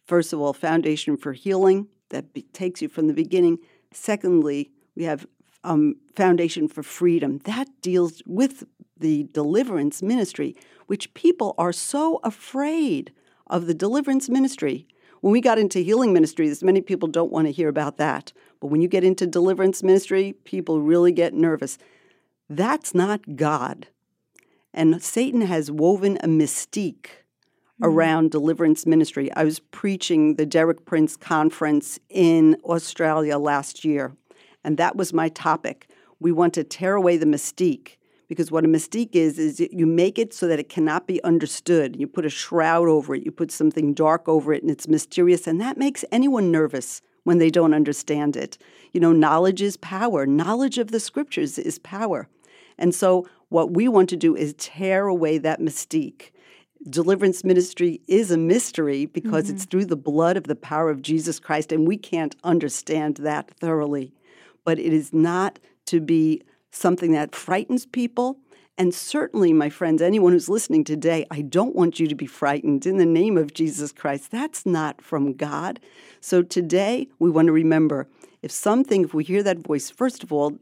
First 0.06 0.32
of 0.32 0.40
all, 0.40 0.52
Foundation 0.52 1.16
for 1.16 1.32
Healing 1.32 1.88
that 2.08 2.24
takes 2.52 2.82
you 2.82 2.88
from 2.88 3.06
the 3.06 3.14
beginning. 3.14 3.58
Secondly, 3.92 4.70
we 4.96 5.04
have 5.04 5.26
um, 5.64 5.96
Foundation 6.14 6.68
for 6.68 6.82
Freedom 6.82 7.38
that 7.44 7.68
deals 7.82 8.22
with 8.26 8.64
the 8.96 9.24
deliverance 9.32 10.02
ministry, 10.02 10.56
which 10.86 11.12
people 11.14 11.54
are 11.58 11.72
so 11.72 12.20
afraid 12.24 13.12
of 13.46 13.66
the 13.66 13.74
deliverance 13.74 14.28
ministry. 14.28 14.86
When 15.20 15.32
we 15.32 15.40
got 15.40 15.58
into 15.58 15.80
healing 15.80 16.12
ministries, 16.12 16.62
many 16.62 16.80
people 16.80 17.08
don't 17.08 17.32
want 17.32 17.46
to 17.46 17.52
hear 17.52 17.68
about 17.68 17.96
that. 17.96 18.32
But 18.60 18.68
when 18.68 18.80
you 18.80 18.88
get 18.88 19.04
into 19.04 19.26
deliverance 19.26 19.82
ministry, 19.82 20.34
people 20.44 20.80
really 20.80 21.12
get 21.12 21.34
nervous. 21.34 21.78
That's 22.48 22.94
not 22.94 23.36
God. 23.36 23.88
And 24.72 25.02
Satan 25.02 25.40
has 25.42 25.70
woven 25.70 26.18
a 26.22 26.28
mystique 26.28 27.08
around 27.82 28.30
deliverance 28.30 28.86
ministry. 28.86 29.32
I 29.34 29.44
was 29.44 29.60
preaching 29.60 30.34
the 30.34 30.46
Derek 30.46 30.84
Prince 30.84 31.16
conference 31.16 31.98
in 32.08 32.56
Australia 32.64 33.38
last 33.38 33.84
year, 33.84 34.12
and 34.64 34.76
that 34.76 34.96
was 34.96 35.12
my 35.12 35.28
topic. 35.28 35.88
We 36.20 36.32
want 36.32 36.54
to 36.54 36.64
tear 36.64 36.94
away 36.94 37.16
the 37.16 37.26
mystique 37.26 37.96
because 38.28 38.50
what 38.50 38.64
a 38.64 38.68
mystique 38.68 39.14
is 39.14 39.38
is 39.38 39.60
you 39.60 39.86
make 39.86 40.18
it 40.18 40.34
so 40.34 40.46
that 40.48 40.58
it 40.58 40.68
cannot 40.68 41.06
be 41.06 41.22
understood. 41.24 41.96
You 41.96 42.06
put 42.06 42.26
a 42.26 42.30
shroud 42.30 42.88
over 42.88 43.14
it, 43.14 43.24
you 43.24 43.30
put 43.30 43.50
something 43.50 43.94
dark 43.94 44.28
over 44.28 44.52
it 44.52 44.62
and 44.62 44.70
it's 44.70 44.88
mysterious 44.88 45.46
and 45.46 45.60
that 45.60 45.78
makes 45.78 46.04
anyone 46.12 46.50
nervous 46.50 47.00
when 47.24 47.38
they 47.38 47.50
don't 47.50 47.74
understand 47.74 48.36
it. 48.36 48.58
You 48.92 49.00
know, 49.00 49.12
knowledge 49.12 49.62
is 49.62 49.76
power. 49.76 50.26
Knowledge 50.26 50.78
of 50.78 50.90
the 50.90 51.00
scriptures 51.00 51.58
is 51.58 51.78
power. 51.78 52.28
And 52.78 52.94
so 52.94 53.28
what 53.48 53.72
we 53.72 53.88
want 53.88 54.08
to 54.10 54.16
do 54.16 54.36
is 54.36 54.54
tear 54.54 55.06
away 55.06 55.38
that 55.38 55.60
mystique 55.60 56.30
deliverance 56.88 57.44
ministry 57.44 58.00
is 58.06 58.30
a 58.30 58.36
mystery 58.36 59.06
because 59.06 59.50
it's 59.50 59.62
mm-hmm. 59.62 59.70
through 59.70 59.84
the 59.86 59.96
blood 59.96 60.36
of 60.36 60.44
the 60.44 60.54
power 60.54 60.90
of 60.90 61.02
Jesus 61.02 61.40
Christ, 61.40 61.72
and 61.72 61.86
we 61.86 61.96
can't 61.96 62.36
understand 62.44 63.16
that 63.16 63.50
thoroughly. 63.60 64.12
But 64.64 64.78
it 64.78 64.92
is 64.92 65.12
not 65.12 65.58
to 65.86 66.00
be 66.00 66.42
something 66.70 67.12
that 67.12 67.34
frightens 67.34 67.86
people. 67.86 68.38
And 68.76 68.94
certainly, 68.94 69.52
my 69.52 69.70
friends, 69.70 70.00
anyone 70.00 70.32
who's 70.32 70.48
listening 70.48 70.84
today, 70.84 71.26
I 71.30 71.42
don't 71.42 71.74
want 71.74 71.98
you 71.98 72.06
to 72.06 72.14
be 72.14 72.26
frightened 72.26 72.86
in 72.86 72.98
the 72.98 73.06
name 73.06 73.36
of 73.36 73.52
Jesus 73.52 73.90
Christ. 73.90 74.30
That's 74.30 74.64
not 74.64 75.02
from 75.02 75.32
God. 75.32 75.80
So 76.20 76.42
today, 76.42 77.08
we 77.18 77.28
want 77.28 77.46
to 77.46 77.52
remember 77.52 78.06
if 78.40 78.52
something, 78.52 79.02
if 79.02 79.12
we 79.12 79.24
hear 79.24 79.42
that 79.42 79.58
voice, 79.58 79.90
first 79.90 80.22
of 80.22 80.32
all, 80.32 80.58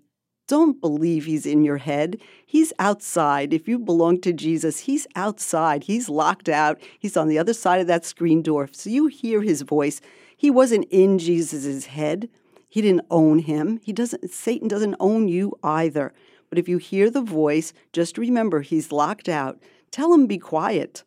Don't 0.48 0.80
believe 0.80 1.24
he's 1.24 1.44
in 1.44 1.64
your 1.64 1.78
head. 1.78 2.20
He's 2.44 2.72
outside. 2.78 3.52
If 3.52 3.66
you 3.66 3.78
belong 3.78 4.20
to 4.20 4.32
Jesus, 4.32 4.80
he's 4.80 5.06
outside. 5.16 5.84
He's 5.84 6.08
locked 6.08 6.48
out. 6.48 6.80
He's 6.98 7.16
on 7.16 7.28
the 7.28 7.38
other 7.38 7.52
side 7.52 7.80
of 7.80 7.88
that 7.88 8.04
screen 8.04 8.42
door. 8.42 8.68
So 8.70 8.88
you 8.88 9.08
hear 9.08 9.42
his 9.42 9.62
voice. 9.62 10.00
He 10.36 10.50
wasn't 10.50 10.86
in 10.90 11.18
Jesus' 11.18 11.86
head. 11.86 12.28
He 12.76 12.82
didn't 12.82 13.06
own 13.10 13.38
him. 13.38 13.80
He 13.82 13.94
doesn't 13.94 14.30
Satan 14.30 14.68
doesn't 14.68 14.96
own 15.00 15.28
you 15.28 15.58
either. 15.64 16.12
But 16.50 16.58
if 16.58 16.68
you 16.68 16.76
hear 16.76 17.08
the 17.08 17.22
voice, 17.22 17.72
just 17.90 18.18
remember 18.18 18.60
he's 18.60 18.92
locked 18.92 19.30
out. 19.30 19.58
Tell 19.90 20.12
him 20.12 20.26
be 20.26 20.36
quiet. 20.36 21.02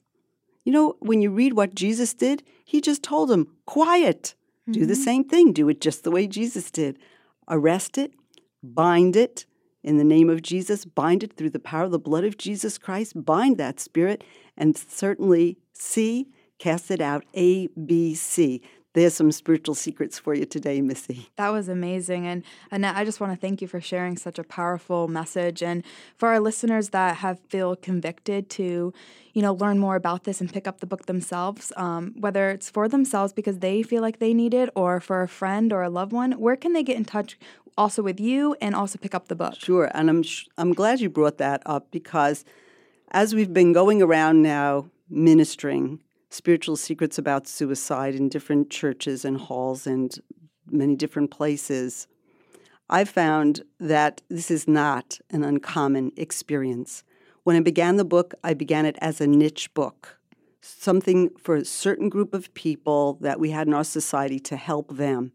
You 0.66 0.72
know, 0.74 0.96
when 0.98 1.22
you 1.22 1.30
read 1.30 1.54
what 1.54 1.76
Jesus 1.76 2.16
did, 2.16 2.42
he 2.66 2.82
just 2.82 3.04
told 3.04 3.30
him, 3.30 3.56
quiet. 3.68 4.34
Mm-hmm. 4.64 4.72
Do 4.72 4.88
the 4.88 4.96
mm-hmm. 4.96 5.04
same 5.04 5.24
thing. 5.26 5.54
Do 5.54 5.70
it 5.70 5.80
just 5.80 6.04
the 6.04 6.10
way 6.10 6.26
Jesus 6.26 6.72
did. 6.72 6.98
Arrest 7.48 8.00
it, 8.00 8.16
bind 8.64 9.16
it 9.16 9.46
in 9.84 9.98
the 9.98 10.04
name 10.04 10.32
of 10.32 10.42
Jesus, 10.42 10.86
bind 10.86 11.22
it 11.22 11.34
through 11.34 11.52
the 11.52 11.60
power 11.60 11.84
of 11.84 11.92
the 11.92 12.00
blood 12.00 12.24
of 12.24 12.40
Jesus 12.40 12.80
Christ, 12.80 13.14
bind 13.24 13.60
that 13.60 13.80
spirit, 13.80 14.24
and 14.58 14.76
certainly 14.76 15.60
C, 15.74 16.30
cast 16.58 16.90
it 16.90 17.00
out, 17.00 17.26
A, 17.36 17.68
B, 17.68 18.16
C 18.16 18.64
there's 18.94 19.14
some 19.14 19.32
spiritual 19.32 19.76
secrets 19.76 20.18
for 20.18 20.34
you 20.34 20.46
today, 20.46 20.82
Missy. 20.82 21.30
That 21.36 21.50
was 21.50 21.70
amazing. 21.70 22.26
And 22.26 22.44
Annette, 22.72 22.96
I 22.96 23.06
just 23.06 23.20
want 23.20 23.34
to 23.34 23.40
thank 23.40 23.62
you 23.62 23.68
for 23.68 23.80
sharing 23.80 24.18
such 24.18 24.40
a 24.40 24.44
powerful 24.44 25.08
message. 25.08 25.62
And 25.62 25.84
for 26.18 26.30
our 26.30 26.40
listeners 26.40 26.90
that 26.90 27.18
have 27.18 27.40
feel 27.50 27.76
convicted 27.76 28.50
to, 28.52 28.92
you 29.34 29.42
know, 29.42 29.54
learn 29.54 29.78
more 29.78 29.96
about 29.96 30.24
this 30.24 30.42
and 30.42 30.52
pick 30.52 30.68
up 30.68 30.80
the 30.80 30.88
book 30.88 31.06
themselves, 31.06 31.72
um, 31.78 32.16
whether 32.20 32.50
it's 32.50 32.70
for 32.70 32.88
themselves 32.88 33.32
because 33.32 33.60
they 33.60 33.84
feel 33.84 34.02
like 34.02 34.18
they 34.18 34.34
need 34.34 34.56
it 34.56 34.70
or 34.76 35.00
for 35.00 35.22
a 35.22 35.28
friend 35.28 35.72
or 35.72 35.84
a 35.84 35.90
loved 35.90 36.12
one, 36.12 36.32
where 36.34 36.56
can 36.56 36.74
they 36.74 36.84
get 36.84 36.98
in 36.98 37.06
touch 37.06 37.38
also 37.78 38.02
with 38.02 38.20
you 38.20 38.56
and 38.60 38.76
also 38.76 38.98
pick 38.98 39.14
up 39.14 39.28
the 39.28 39.36
book? 39.36 39.56
Sure. 39.56 39.92
And 39.94 40.10
I'm, 40.10 40.24
sh- 40.24 40.48
I'm 40.58 40.74
glad 40.74 41.00
you 41.00 41.10
brought 41.10 41.38
that 41.38 41.62
up 41.66 41.92
because 41.92 42.44
as 43.12 43.36
we've 43.36 43.54
been 43.54 43.72
going 43.72 44.02
around 44.02 44.42
now 44.42 44.90
ministering, 45.10 46.00
spiritual 46.30 46.76
secrets 46.76 47.18
about 47.18 47.48
suicide 47.48 48.16
in 48.16 48.30
different 48.30 48.70
churches 48.70 49.26
and 49.26 49.38
halls 49.38 49.88
and 49.88 50.20
many 50.70 50.96
different 50.96 51.32
places, 51.32 52.08
I 52.90 53.04
found 53.04 53.64
that 53.80 54.22
this 54.30 54.50
is 54.50 54.68
not 54.68 55.20
an 55.30 55.44
uncommon 55.44 56.12
experience. 56.18 57.04
When 57.44 57.56
I 57.56 57.62
began 57.62 57.98
the 57.98 58.06
book, 58.06 58.34
I 58.44 58.54
began 58.54 58.86
it 58.86 58.98
as 59.02 59.22
a 59.22 59.28
niche 59.28 59.74
book, 59.74 60.20
something 60.62 61.30
for 61.38 61.56
a 61.56 61.66
certain 61.66 62.10
group 62.10 62.34
of 62.34 62.54
people 62.54 63.18
that 63.22 63.40
we 63.40 63.52
had 63.52 63.68
in 63.68 63.74
our 63.74 63.84
society 63.84 64.40
to 64.40 64.56
help 64.56 64.96
them. 64.96 65.32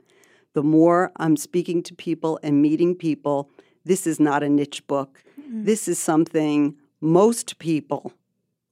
The 0.53 0.63
more 0.63 1.13
I'm 1.17 1.37
speaking 1.37 1.83
to 1.85 1.95
people 1.95 2.39
and 2.43 2.63
meeting 2.63 2.95
people, 2.95 3.51
this 3.85 4.07
is 4.07 4.21
not 4.21 4.43
a 4.43 4.49
niche 4.49 4.87
book. 4.87 5.23
Mm-hmm. 5.41 5.65
This 5.65 5.89
is 5.89 5.99
something 5.99 6.77
most 7.01 7.59
people 7.59 8.13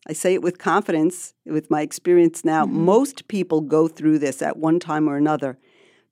I 0.09 0.12
say 0.12 0.35
it 0.35 0.43
with 0.43 0.59
confidence, 0.59 1.35
with 1.47 1.71
my 1.71 1.83
experience 1.83 2.45
now. 2.45 2.65
Mm-hmm. 2.65 2.85
Most 2.85 3.29
people 3.29 3.61
go 3.61 3.88
through 3.88 4.19
this 4.19 4.43
at 4.43 4.57
one 4.57 4.81
time 4.81 5.09
or 5.09 5.17
another. 5.17 5.59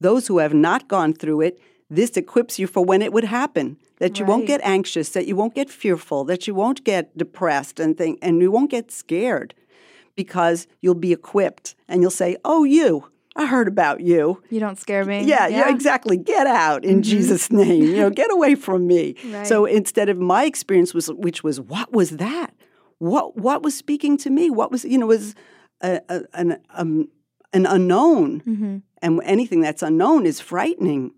Those 0.00 0.28
who 0.28 0.38
have 0.38 0.54
not 0.54 0.88
gone 0.88 1.12
through 1.12 1.42
it, 1.42 1.60
this 1.88 2.16
equips 2.16 2.58
you 2.58 2.66
for 2.66 2.84
when 2.84 3.02
it 3.02 3.12
would 3.12 3.24
happen. 3.24 3.76
That 3.98 4.18
you 4.18 4.24
right. 4.24 4.30
won't 4.30 4.46
get 4.46 4.60
anxious, 4.62 5.10
that 5.10 5.26
you 5.26 5.36
won't 5.36 5.54
get 5.54 5.68
fearful, 5.68 6.24
that 6.24 6.46
you 6.46 6.54
won't 6.54 6.84
get 6.84 7.16
depressed 7.18 7.78
and 7.78 7.98
think 7.98 8.18
and 8.22 8.40
you 8.40 8.50
won't 8.50 8.70
get 8.70 8.90
scared 8.90 9.54
because 10.16 10.66
you'll 10.80 10.94
be 10.94 11.12
equipped 11.12 11.74
and 11.86 12.00
you'll 12.00 12.10
say, 12.10 12.38
"Oh, 12.42 12.64
you, 12.64 13.10
I 13.36 13.46
heard 13.46 13.68
about 13.68 14.00
you. 14.00 14.42
You 14.50 14.60
don't 14.60 14.78
scare 14.78 15.04
me. 15.04 15.24
Yeah, 15.24 15.46
yeah, 15.46 15.58
yeah 15.58 15.70
exactly. 15.70 16.16
Get 16.16 16.46
out 16.46 16.84
in 16.84 16.96
mm-hmm. 16.96 17.02
Jesus' 17.02 17.50
name. 17.50 17.82
You 17.82 17.96
know, 17.96 18.10
get 18.10 18.30
away 18.30 18.54
from 18.54 18.86
me. 18.86 19.16
Right. 19.30 19.46
So 19.46 19.64
instead 19.64 20.08
of 20.08 20.18
my 20.18 20.44
experience 20.44 20.92
was, 20.92 21.06
which 21.08 21.44
was, 21.44 21.60
what 21.60 21.92
was 21.92 22.10
that? 22.10 22.52
What 23.00 23.36
what 23.36 23.62
was 23.62 23.74
speaking 23.74 24.16
to 24.18 24.30
me? 24.30 24.50
What 24.50 24.70
was 24.70 24.84
you 24.84 24.98
know 24.98 25.06
was 25.06 25.34
a, 25.80 26.00
a, 26.08 26.22
an 26.34 26.60
um, 26.70 27.08
an 27.52 27.66
unknown, 27.66 28.42
mm-hmm. 28.42 28.78
and 29.02 29.20
anything 29.24 29.60
that's 29.60 29.82
unknown 29.82 30.26
is 30.26 30.40
frightening. 30.40 31.12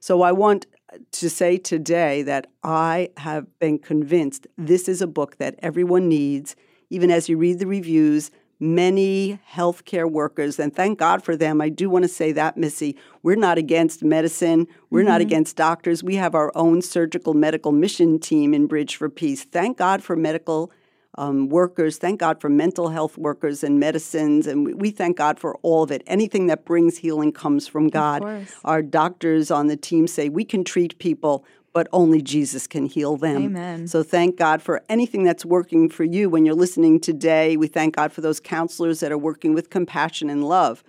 So 0.00 0.22
I 0.22 0.32
want 0.32 0.66
to 1.12 1.30
say 1.30 1.56
today 1.56 2.22
that 2.22 2.48
I 2.64 3.10
have 3.16 3.46
been 3.60 3.78
convinced 3.78 4.48
this 4.58 4.88
is 4.88 5.00
a 5.00 5.06
book 5.06 5.38
that 5.38 5.54
everyone 5.60 6.08
needs. 6.08 6.56
Even 6.90 7.12
as 7.12 7.28
you 7.28 7.38
read 7.38 7.60
the 7.60 7.66
reviews, 7.68 8.32
many 8.58 9.38
healthcare 9.52 10.10
workers, 10.10 10.58
and 10.58 10.74
thank 10.74 10.98
God 10.98 11.22
for 11.22 11.36
them. 11.36 11.60
I 11.60 11.68
do 11.68 11.88
want 11.88 12.02
to 12.02 12.08
say 12.08 12.32
that, 12.32 12.56
Missy. 12.56 12.96
We're 13.22 13.36
not 13.36 13.56
against 13.56 14.02
medicine. 14.02 14.66
We're 14.90 15.00
mm-hmm. 15.00 15.08
not 15.10 15.20
against 15.20 15.56
doctors. 15.56 16.02
We 16.02 16.16
have 16.16 16.34
our 16.34 16.50
own 16.56 16.82
surgical 16.82 17.34
medical 17.34 17.70
mission 17.70 18.18
team 18.18 18.52
in 18.52 18.66
Bridge 18.66 18.96
for 18.96 19.08
Peace. 19.08 19.44
Thank 19.44 19.78
God 19.78 20.02
for 20.02 20.16
medical 20.16 20.72
um, 21.16 21.48
workers. 21.48 21.98
Thank 21.98 22.20
God 22.20 22.40
for 22.40 22.48
mental 22.48 22.88
health 22.88 23.18
workers 23.18 23.64
and 23.64 23.80
medicines. 23.80 24.46
And 24.46 24.64
we, 24.64 24.74
we, 24.74 24.90
thank 24.90 25.16
God 25.16 25.38
for 25.38 25.56
all 25.62 25.82
of 25.82 25.90
it. 25.90 26.02
Anything 26.06 26.46
that 26.46 26.64
brings 26.64 26.98
healing 26.98 27.32
comes 27.32 27.66
from 27.66 27.88
God. 27.88 28.22
Our 28.64 28.82
doctors 28.82 29.50
on 29.50 29.66
the 29.66 29.76
team 29.76 30.06
say 30.06 30.28
we 30.28 30.44
can 30.44 30.62
treat 30.64 30.98
people, 30.98 31.44
but 31.72 31.88
only 31.92 32.22
Jesus 32.22 32.66
can 32.66 32.86
heal 32.86 33.16
them. 33.16 33.44
Amen. 33.44 33.86
So 33.88 34.02
thank 34.02 34.36
God 34.36 34.62
for 34.62 34.82
anything 34.88 35.24
that's 35.24 35.44
working 35.44 35.88
for 35.88 36.04
you 36.04 36.30
when 36.30 36.44
you're 36.44 36.54
listening 36.54 37.00
today. 37.00 37.56
We 37.56 37.66
thank 37.66 37.96
God 37.96 38.12
for 38.12 38.20
those 38.20 38.40
counselors 38.40 39.00
that 39.00 39.12
are 39.12 39.18
working 39.18 39.52
with 39.52 39.70
compassion 39.70 40.30
and 40.30 40.44
love. 40.44 40.84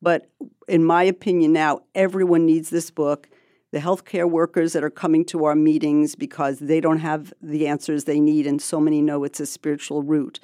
But 0.00 0.28
in 0.66 0.84
my 0.84 1.04
opinion, 1.04 1.52
now 1.52 1.82
everyone 1.94 2.44
needs 2.44 2.70
this 2.70 2.90
book 2.90 3.28
the 3.72 3.78
healthcare 3.78 4.30
workers 4.30 4.74
that 4.74 4.84
are 4.84 4.90
coming 4.90 5.24
to 5.24 5.44
our 5.44 5.56
meetings 5.56 6.14
because 6.14 6.58
they 6.60 6.80
don't 6.80 7.00
have 7.00 7.32
the 7.42 7.66
answers 7.66 8.04
they 8.04 8.20
need, 8.20 8.46
and 8.46 8.62
so 8.62 8.78
many 8.78 9.02
know 9.02 9.24
it's 9.24 9.40
a 9.40 9.46
spiritual 9.46 10.02
route. 10.02 10.38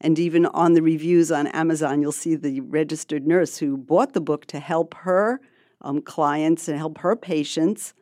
And 0.00 0.18
even 0.18 0.46
on 0.46 0.74
the 0.74 0.82
reviews 0.82 1.30
on 1.30 1.46
Amazon, 1.46 2.02
you'll 2.02 2.10
see 2.10 2.34
the 2.34 2.60
registered 2.60 3.24
nurse 3.24 3.58
who 3.58 3.76
bought 3.76 4.14
the 4.14 4.20
book 4.20 4.46
to 4.46 4.58
help 4.58 4.94
her 4.94 5.40
um, 5.80 6.02
clients 6.02 6.68
and 6.68 6.76
help 6.76 6.98
her 6.98 7.14
patients, 7.14 7.94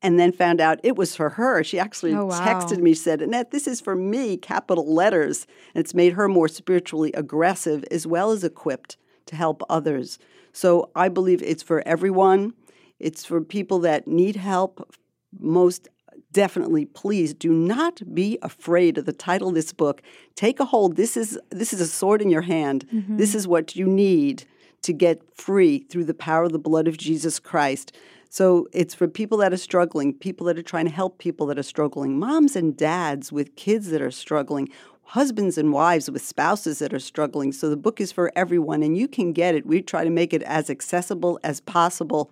and 0.00 0.18
then 0.18 0.32
found 0.32 0.60
out 0.60 0.80
it 0.82 0.96
was 0.96 1.14
for 1.14 1.30
her. 1.30 1.62
She 1.62 1.78
actually 1.78 2.14
oh, 2.14 2.24
wow. 2.24 2.44
texted 2.44 2.78
me, 2.78 2.94
said, 2.94 3.20
Annette, 3.20 3.50
this 3.50 3.68
is 3.68 3.80
for 3.80 3.94
me, 3.94 4.36
capital 4.38 4.92
letters. 4.92 5.46
And 5.74 5.84
it's 5.84 5.94
made 5.94 6.14
her 6.14 6.26
more 6.26 6.48
spiritually 6.48 7.12
aggressive 7.12 7.84
as 7.90 8.06
well 8.06 8.32
as 8.32 8.42
equipped 8.42 8.96
to 9.26 9.36
help 9.36 9.62
others. 9.68 10.18
So 10.52 10.90
I 10.96 11.08
believe 11.08 11.42
it's 11.42 11.62
for 11.62 11.86
everyone. 11.86 12.54
It's 13.02 13.24
for 13.24 13.40
people 13.40 13.78
that 13.80 14.06
need 14.06 14.36
help. 14.36 14.94
Most 15.38 15.88
definitely, 16.32 16.86
please 16.86 17.34
do 17.34 17.52
not 17.52 18.00
be 18.14 18.38
afraid 18.42 18.98
of 18.98 19.04
the 19.04 19.12
title 19.12 19.48
of 19.48 19.54
this 19.54 19.72
book. 19.72 20.02
Take 20.34 20.60
a 20.60 20.64
hold. 20.64 20.96
This 20.96 21.16
is 21.16 21.38
this 21.50 21.72
is 21.72 21.80
a 21.80 21.86
sword 21.86 22.22
in 22.22 22.30
your 22.30 22.42
hand. 22.42 22.86
Mm-hmm. 22.92 23.16
This 23.16 23.34
is 23.34 23.46
what 23.46 23.76
you 23.76 23.86
need 23.86 24.44
to 24.82 24.92
get 24.92 25.22
free 25.36 25.78
through 25.78 26.04
the 26.04 26.14
power 26.14 26.44
of 26.44 26.52
the 26.52 26.58
blood 26.58 26.88
of 26.88 26.96
Jesus 26.96 27.38
Christ. 27.38 27.92
So 28.28 28.66
it's 28.72 28.94
for 28.94 29.08
people 29.08 29.38
that 29.38 29.52
are 29.52 29.58
struggling, 29.58 30.14
people 30.14 30.46
that 30.46 30.58
are 30.58 30.62
trying 30.62 30.86
to 30.86 30.90
help 30.90 31.18
people 31.18 31.46
that 31.46 31.58
are 31.58 31.62
struggling, 31.62 32.18
moms 32.18 32.56
and 32.56 32.76
dads 32.76 33.30
with 33.30 33.54
kids 33.56 33.90
that 33.90 34.00
are 34.00 34.10
struggling, 34.10 34.70
husbands 35.02 35.58
and 35.58 35.72
wives 35.72 36.10
with 36.10 36.22
spouses 36.22 36.78
that 36.78 36.94
are 36.94 36.98
struggling. 36.98 37.52
So 37.52 37.68
the 37.68 37.76
book 37.76 38.00
is 38.00 38.10
for 38.10 38.32
everyone 38.34 38.82
and 38.82 38.96
you 38.96 39.06
can 39.06 39.32
get 39.32 39.54
it. 39.54 39.66
We 39.66 39.82
try 39.82 40.04
to 40.04 40.10
make 40.10 40.32
it 40.32 40.42
as 40.44 40.70
accessible 40.70 41.38
as 41.44 41.60
possible 41.60 42.30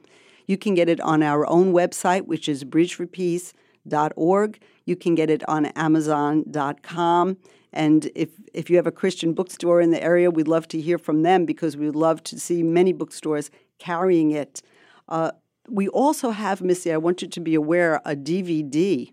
you 0.51 0.59
can 0.59 0.75
get 0.75 0.89
it 0.89 1.01
on 1.01 1.23
our 1.23 1.49
own 1.49 1.73
website, 1.73 2.27
which 2.27 2.49
is 2.49 2.65
bridgeforpeace.org. 2.65 4.61
You 4.85 4.97
can 4.97 5.15
get 5.15 5.31
it 5.31 5.49
on 5.49 5.67
amazon.com. 5.67 7.37
And 7.73 8.11
if, 8.17 8.31
if 8.53 8.69
you 8.69 8.75
have 8.75 8.89
a 8.89 8.93
Christian 8.93 9.33
bookstore 9.33 9.81
in 9.81 9.93
the 9.93 10.03
area, 10.03 10.29
we'd 10.29 10.49
love 10.49 10.67
to 10.69 10.81
hear 10.81 10.99
from 10.99 11.23
them 11.23 11.47
because 11.47 11.77
we'd 11.77 11.95
love 11.95 12.25
to 12.25 12.41
see 12.41 12.65
many 12.65 12.93
bookstores 12.93 13.53
carrying 13.79 14.33
it. 14.33 14.61
Uh, 15.09 15.31
we 15.69 15.87
also 15.87 16.31
have, 16.31 16.63
Missy, 16.63 16.93
I 16.93 16.97
want 16.97 17.23
you 17.23 17.29
to 17.29 17.41
be 17.41 17.55
aware, 17.55 18.01
a 18.05 18.17
DVD 18.17 19.13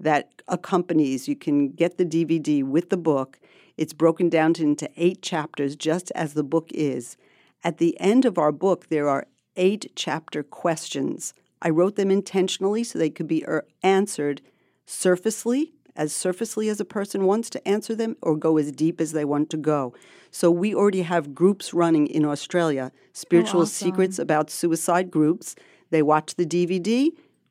that 0.00 0.42
accompanies. 0.48 1.28
You 1.28 1.36
can 1.36 1.68
get 1.68 1.98
the 1.98 2.06
DVD 2.06 2.64
with 2.64 2.88
the 2.88 2.96
book. 2.96 3.38
It's 3.76 3.92
broken 3.92 4.30
down 4.30 4.54
into 4.58 4.88
eight 4.96 5.20
chapters, 5.20 5.76
just 5.76 6.10
as 6.14 6.32
the 6.32 6.42
book 6.42 6.70
is. 6.72 7.18
At 7.62 7.76
the 7.76 7.98
end 8.00 8.24
of 8.24 8.38
our 8.38 8.52
book, 8.52 8.88
there 8.88 9.08
are 9.08 9.26
eight 9.56 9.92
chapter 9.94 10.42
questions. 10.42 11.34
I 11.60 11.70
wrote 11.70 11.96
them 11.96 12.10
intentionally 12.10 12.84
so 12.84 12.98
they 12.98 13.10
could 13.10 13.28
be 13.28 13.44
er, 13.46 13.64
answered 13.82 14.42
surfacely, 14.86 15.72
as 15.94 16.12
surfacely 16.12 16.68
as 16.68 16.80
a 16.80 16.84
person 16.84 17.24
wants 17.24 17.50
to 17.50 17.68
answer 17.68 17.94
them, 17.94 18.16
or 18.22 18.36
go 18.36 18.58
as 18.58 18.72
deep 18.72 19.00
as 19.00 19.12
they 19.12 19.24
want 19.24 19.50
to 19.50 19.56
go. 19.56 19.94
So 20.30 20.50
we 20.50 20.74
already 20.74 21.02
have 21.02 21.34
groups 21.34 21.74
running 21.74 22.06
in 22.06 22.24
Australia, 22.24 22.90
Spiritual 23.12 23.60
oh, 23.60 23.62
awesome. 23.64 23.86
Secrets 23.86 24.18
About 24.18 24.50
Suicide 24.50 25.10
groups. 25.10 25.54
They 25.90 26.02
watch 26.02 26.34
the 26.36 26.46
DVD, 26.46 27.10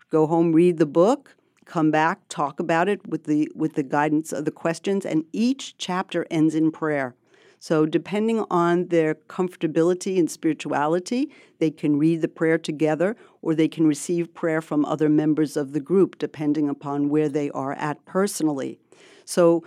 go 0.10 0.26
home, 0.26 0.52
read 0.52 0.78
the 0.78 0.88
book, 0.88 1.36
come 1.66 1.92
back, 1.92 2.22
talk 2.28 2.60
about 2.60 2.90
it 2.90 3.08
with 3.08 3.26
the 3.26 3.50
with 3.56 3.76
the 3.76 3.84
guidance 3.84 4.34
of 4.34 4.46
the 4.46 4.52
questions, 4.52 5.06
and 5.06 5.24
each 5.32 5.78
chapter 5.78 6.26
ends 6.32 6.56
in 6.56 6.72
prayer. 6.72 7.16
So, 7.63 7.86
depending 7.86 8.43
on 8.50 8.88
their 8.88 9.13
comfortability 9.13 10.17
and 10.17 10.32
spirituality, 10.32 11.30
they 11.60 11.69
can 11.69 12.00
read 12.00 12.21
the 12.21 12.28
prayer 12.28 12.58
together 12.58 13.15
or 13.43 13.54
they 13.54 13.67
can 13.67 13.86
receive 13.86 14.34
prayer 14.34 14.63
from 14.63 14.84
other 14.84 15.10
members 15.10 15.56
of 15.56 15.71
the 15.71 15.80
group, 15.80 16.17
depending 16.17 16.67
upon 16.67 17.10
where 17.10 17.30
they 17.30 17.52
are 17.52 17.74
at 17.74 18.04
personally. 18.04 18.80
So, 19.26 19.63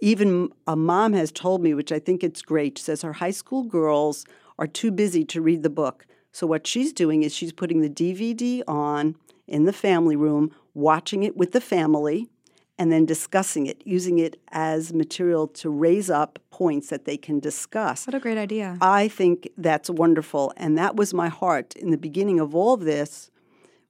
even 0.00 0.50
a 0.68 0.76
mom 0.76 1.14
has 1.14 1.32
told 1.32 1.64
me, 1.64 1.74
which 1.74 1.90
I 1.90 1.98
think 1.98 2.22
it's 2.22 2.42
great, 2.42 2.78
says 2.78 3.02
her 3.02 3.14
high 3.14 3.32
school 3.32 3.64
girls 3.64 4.24
are 4.56 4.68
too 4.68 4.92
busy 4.92 5.24
to 5.24 5.42
read 5.42 5.64
the 5.64 5.68
book. 5.70 6.06
So, 6.30 6.46
what 6.46 6.64
she's 6.64 6.92
doing 6.92 7.24
is 7.24 7.34
she's 7.34 7.52
putting 7.52 7.80
the 7.80 7.90
DVD 7.90 8.62
on 8.68 9.16
in 9.48 9.64
the 9.64 9.72
family 9.72 10.14
room, 10.14 10.54
watching 10.74 11.24
it 11.24 11.36
with 11.36 11.50
the 11.50 11.60
family 11.60 12.30
and 12.78 12.90
then 12.90 13.04
discussing 13.04 13.66
it, 13.66 13.82
using 13.84 14.18
it 14.18 14.40
as 14.48 14.92
material 14.92 15.46
to 15.46 15.70
raise 15.70 16.10
up 16.10 16.38
points 16.50 16.88
that 16.88 17.04
they 17.04 17.16
can 17.16 17.38
discuss. 17.38 18.06
What 18.06 18.14
a 18.14 18.20
great 18.20 18.38
idea. 18.38 18.78
I 18.80 19.08
think 19.08 19.48
that's 19.56 19.90
wonderful. 19.90 20.52
And 20.56 20.76
that 20.78 20.96
was 20.96 21.12
my 21.12 21.28
heart 21.28 21.76
in 21.76 21.90
the 21.90 21.98
beginning 21.98 22.40
of 22.40 22.54
all 22.54 22.74
of 22.74 22.80
this, 22.80 23.30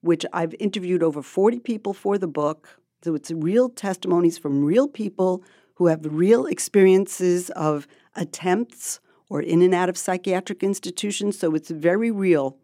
which 0.00 0.26
I've 0.32 0.54
interviewed 0.58 1.02
over 1.02 1.22
40 1.22 1.60
people 1.60 1.94
for 1.94 2.18
the 2.18 2.26
book. 2.26 2.80
So 3.04 3.14
it's 3.14 3.30
real 3.30 3.68
testimonies 3.68 4.38
from 4.38 4.64
real 4.64 4.88
people 4.88 5.44
who 5.74 5.86
have 5.86 6.00
real 6.04 6.46
experiences 6.46 7.50
of 7.50 7.86
attempts 8.14 9.00
or 9.28 9.40
in 9.40 9.62
and 9.62 9.74
out 9.74 9.88
of 9.88 9.96
psychiatric 9.96 10.62
institutions. 10.62 11.38
So 11.38 11.54
it's 11.54 11.70
very 11.70 12.10
real. 12.10 12.58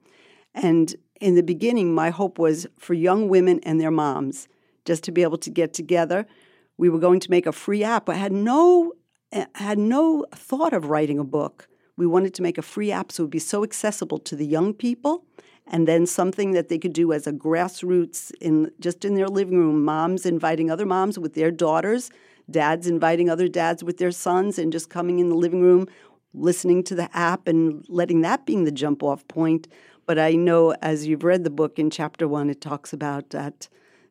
And 0.54 0.94
in 1.20 1.35
the 1.35 1.42
beginning, 1.42 1.94
my 1.94 2.11
hope 2.11 2.38
was 2.38 2.66
for 2.78 2.94
young 2.94 3.28
women 3.28 3.61
and 3.62 3.81
their 3.81 3.90
moms 3.90 4.48
just 4.88 5.05
to 5.05 5.12
be 5.12 5.22
able 5.22 5.38
to 5.38 5.51
get 5.51 5.72
together. 5.72 6.27
We 6.79 6.88
were 6.88 6.98
going 6.98 7.20
to 7.20 7.31
make 7.31 7.46
a 7.46 7.53
free 7.53 7.85
app. 7.85 8.09
I 8.09 8.14
had 8.14 8.33
no 8.33 8.94
eh, 9.31 9.46
had 9.55 9.79
no 9.79 10.24
thought 10.35 10.72
of 10.72 10.90
writing 10.92 11.18
a 11.20 11.31
book. 11.38 11.68
We 11.96 12.07
wanted 12.07 12.35
to 12.35 12.42
make 12.42 12.59
a 12.59 12.70
free 12.74 12.90
app 12.90 13.12
so 13.12 13.22
it 13.22 13.24
would 13.24 13.38
be 13.40 13.51
so 13.55 13.62
accessible 13.62 14.18
to 14.29 14.35
the 14.35 14.46
young 14.46 14.72
people 14.72 15.24
and 15.70 15.87
then 15.87 16.07
something 16.07 16.53
that 16.53 16.68
they 16.68 16.79
could 16.79 16.94
do 16.94 17.12
as 17.12 17.27
a 17.27 17.33
grassroots 17.33 18.33
in 18.40 18.70
just 18.81 19.05
in 19.05 19.14
their 19.14 19.29
living 19.29 19.59
room, 19.59 19.85
moms 19.85 20.24
inviting 20.24 20.70
other 20.70 20.87
moms 20.87 21.18
with 21.18 21.35
their 21.35 21.51
daughters, 21.51 22.11
dads 22.51 22.87
inviting 22.87 23.29
other 23.29 23.48
dads 23.48 23.85
with 23.85 23.98
their 23.98 24.11
sons 24.11 24.59
and 24.59 24.72
just 24.72 24.88
coming 24.88 25.18
in 25.18 25.29
the 25.29 25.35
living 25.44 25.61
room 25.61 25.87
listening 26.35 26.83
to 26.85 26.94
the 26.94 27.09
app 27.16 27.48
and 27.48 27.85
letting 27.88 28.20
that 28.22 28.46
being 28.46 28.64
the 28.64 28.72
jump 28.83 29.03
off 29.03 29.27
point. 29.29 29.68
But 30.07 30.18
I 30.18 30.33
know 30.33 30.74
as 30.81 31.07
you've 31.07 31.24
read 31.24 31.44
the 31.44 31.51
book 31.51 31.79
in 31.79 31.90
chapter 31.90 32.27
1 32.27 32.48
it 32.48 32.61
talks 32.61 32.92
about 32.92 33.31
that 33.31 33.68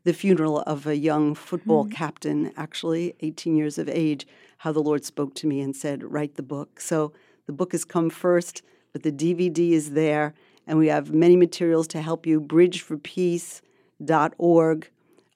the 0.08 0.14
funeral 0.14 0.62
of 0.62 0.88
a 0.88 0.96
young 0.96 1.36
football 1.36 1.84
mm-hmm. 1.84 1.92
captain, 1.92 2.54
actually 2.56 3.14
18 3.20 3.58
years 3.58 3.78
of 3.78 3.90
age, 3.90 4.26
how 4.60 4.72
the 4.72 4.80
Lord 4.80 5.04
spoke 5.04 5.36
to 5.36 5.48
me 5.48 5.60
and 5.60 5.76
said, 5.76 6.02
Write 6.02 6.36
the 6.36 6.44
book. 6.44 6.80
So 6.80 7.12
the 7.46 7.52
book 7.52 7.74
has 7.74 7.84
come 7.84 8.10
first, 8.10 8.62
but 8.94 9.04
the 9.04 9.12
DVD 9.12 9.72
is 9.72 9.92
there, 9.92 10.34
and 10.66 10.78
we 10.78 10.88
have 10.88 11.14
many 11.14 11.36
materials 11.36 11.90
to 11.90 12.02
help 12.02 12.26
you. 12.26 12.40
Bridgeforpeace.org. 12.40 14.90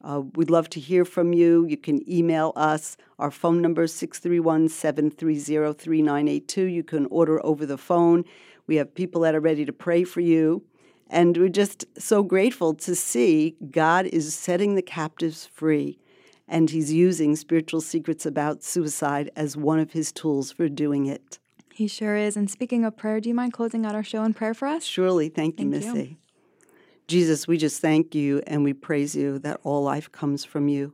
Uh, 0.03 0.21
we'd 0.35 0.49
love 0.49 0.69
to 0.69 0.79
hear 0.79 1.03
from 1.03 1.33
you. 1.33 1.65
You 1.65 1.75
can 1.75 2.09
email 2.09 2.53
us. 2.55 2.95
Our 3.19 3.29
phone 3.29 3.61
number 3.61 3.83
is 3.83 3.93
631 3.93 4.69
730 4.69 5.73
3982. 5.73 6.63
You 6.63 6.83
can 6.85 7.07
order 7.07 7.45
over 7.45 7.65
the 7.65 7.77
phone. 7.77 8.23
We 8.67 8.77
have 8.77 8.95
people 8.95 9.19
that 9.23 9.35
are 9.35 9.41
ready 9.41 9.65
to 9.65 9.73
pray 9.73 10.05
for 10.05 10.21
you. 10.21 10.63
And 11.11 11.35
we're 11.35 11.49
just 11.49 11.85
so 12.01 12.23
grateful 12.23 12.73
to 12.75 12.95
see 12.95 13.57
God 13.69 14.05
is 14.07 14.33
setting 14.33 14.75
the 14.75 14.81
captives 14.81 15.45
free. 15.45 15.99
And 16.47 16.69
he's 16.69 16.93
using 16.93 17.35
spiritual 17.35 17.81
secrets 17.81 18.25
about 18.25 18.63
suicide 18.63 19.29
as 19.35 19.57
one 19.57 19.79
of 19.79 19.91
his 19.91 20.13
tools 20.13 20.53
for 20.53 20.69
doing 20.69 21.07
it. 21.07 21.37
He 21.73 21.87
sure 21.87 22.15
is. 22.15 22.37
And 22.37 22.49
speaking 22.49 22.85
of 22.85 22.95
prayer, 22.95 23.19
do 23.19 23.27
you 23.27 23.35
mind 23.35 23.51
closing 23.51 23.85
out 23.85 23.93
our 23.93 24.03
show 24.03 24.23
in 24.23 24.33
prayer 24.33 24.53
for 24.53 24.69
us? 24.69 24.85
Surely. 24.85 25.27
Thank 25.27 25.59
you, 25.59 25.69
thank 25.69 25.85
Missy. 25.85 26.09
You. 26.11 26.17
Jesus, 27.07 27.45
we 27.45 27.57
just 27.57 27.81
thank 27.81 28.15
you 28.15 28.41
and 28.47 28.63
we 28.63 28.71
praise 28.71 29.13
you 29.13 29.37
that 29.39 29.59
all 29.63 29.83
life 29.83 30.09
comes 30.13 30.45
from 30.45 30.69
you, 30.69 30.93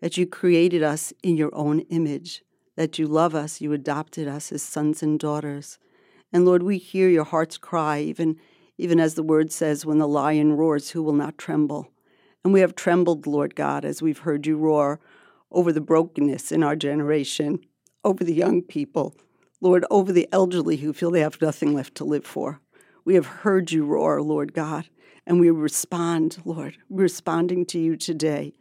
that 0.00 0.18
you 0.18 0.26
created 0.26 0.82
us 0.82 1.14
in 1.22 1.38
your 1.38 1.54
own 1.54 1.80
image, 1.88 2.42
that 2.76 2.98
you 2.98 3.06
love 3.06 3.34
us, 3.34 3.62
you 3.62 3.72
adopted 3.72 4.28
us 4.28 4.52
as 4.52 4.62
sons 4.62 5.02
and 5.02 5.18
daughters. 5.18 5.78
And 6.34 6.44
Lord, 6.44 6.62
we 6.62 6.76
hear 6.76 7.08
your 7.08 7.24
heart's 7.24 7.56
cry, 7.56 8.00
even 8.00 8.36
even 8.78 8.98
as 9.00 9.14
the 9.14 9.22
word 9.22 9.52
says, 9.52 9.86
when 9.86 9.98
the 9.98 10.08
lion 10.08 10.54
roars, 10.54 10.90
who 10.90 11.02
will 11.02 11.12
not 11.12 11.38
tremble? 11.38 11.88
And 12.42 12.52
we 12.52 12.60
have 12.60 12.74
trembled, 12.74 13.26
Lord 13.26 13.54
God, 13.54 13.84
as 13.84 14.02
we've 14.02 14.18
heard 14.18 14.46
you 14.46 14.56
roar 14.56 15.00
over 15.50 15.72
the 15.72 15.80
brokenness 15.80 16.52
in 16.52 16.62
our 16.62 16.76
generation, 16.76 17.60
over 18.04 18.24
the 18.24 18.34
young 18.34 18.60
people, 18.60 19.14
Lord, 19.60 19.84
over 19.90 20.12
the 20.12 20.28
elderly 20.32 20.76
who 20.78 20.92
feel 20.92 21.10
they 21.10 21.20
have 21.20 21.40
nothing 21.40 21.72
left 21.74 21.94
to 21.96 22.04
live 22.04 22.26
for. 22.26 22.60
We 23.04 23.14
have 23.14 23.26
heard 23.26 23.72
you 23.72 23.84
roar, 23.84 24.20
Lord 24.20 24.52
God, 24.52 24.88
and 25.26 25.40
we 25.40 25.50
respond, 25.50 26.38
Lord, 26.44 26.76
responding 26.90 27.64
to 27.66 27.78
you 27.78 27.96
today. 27.96 28.52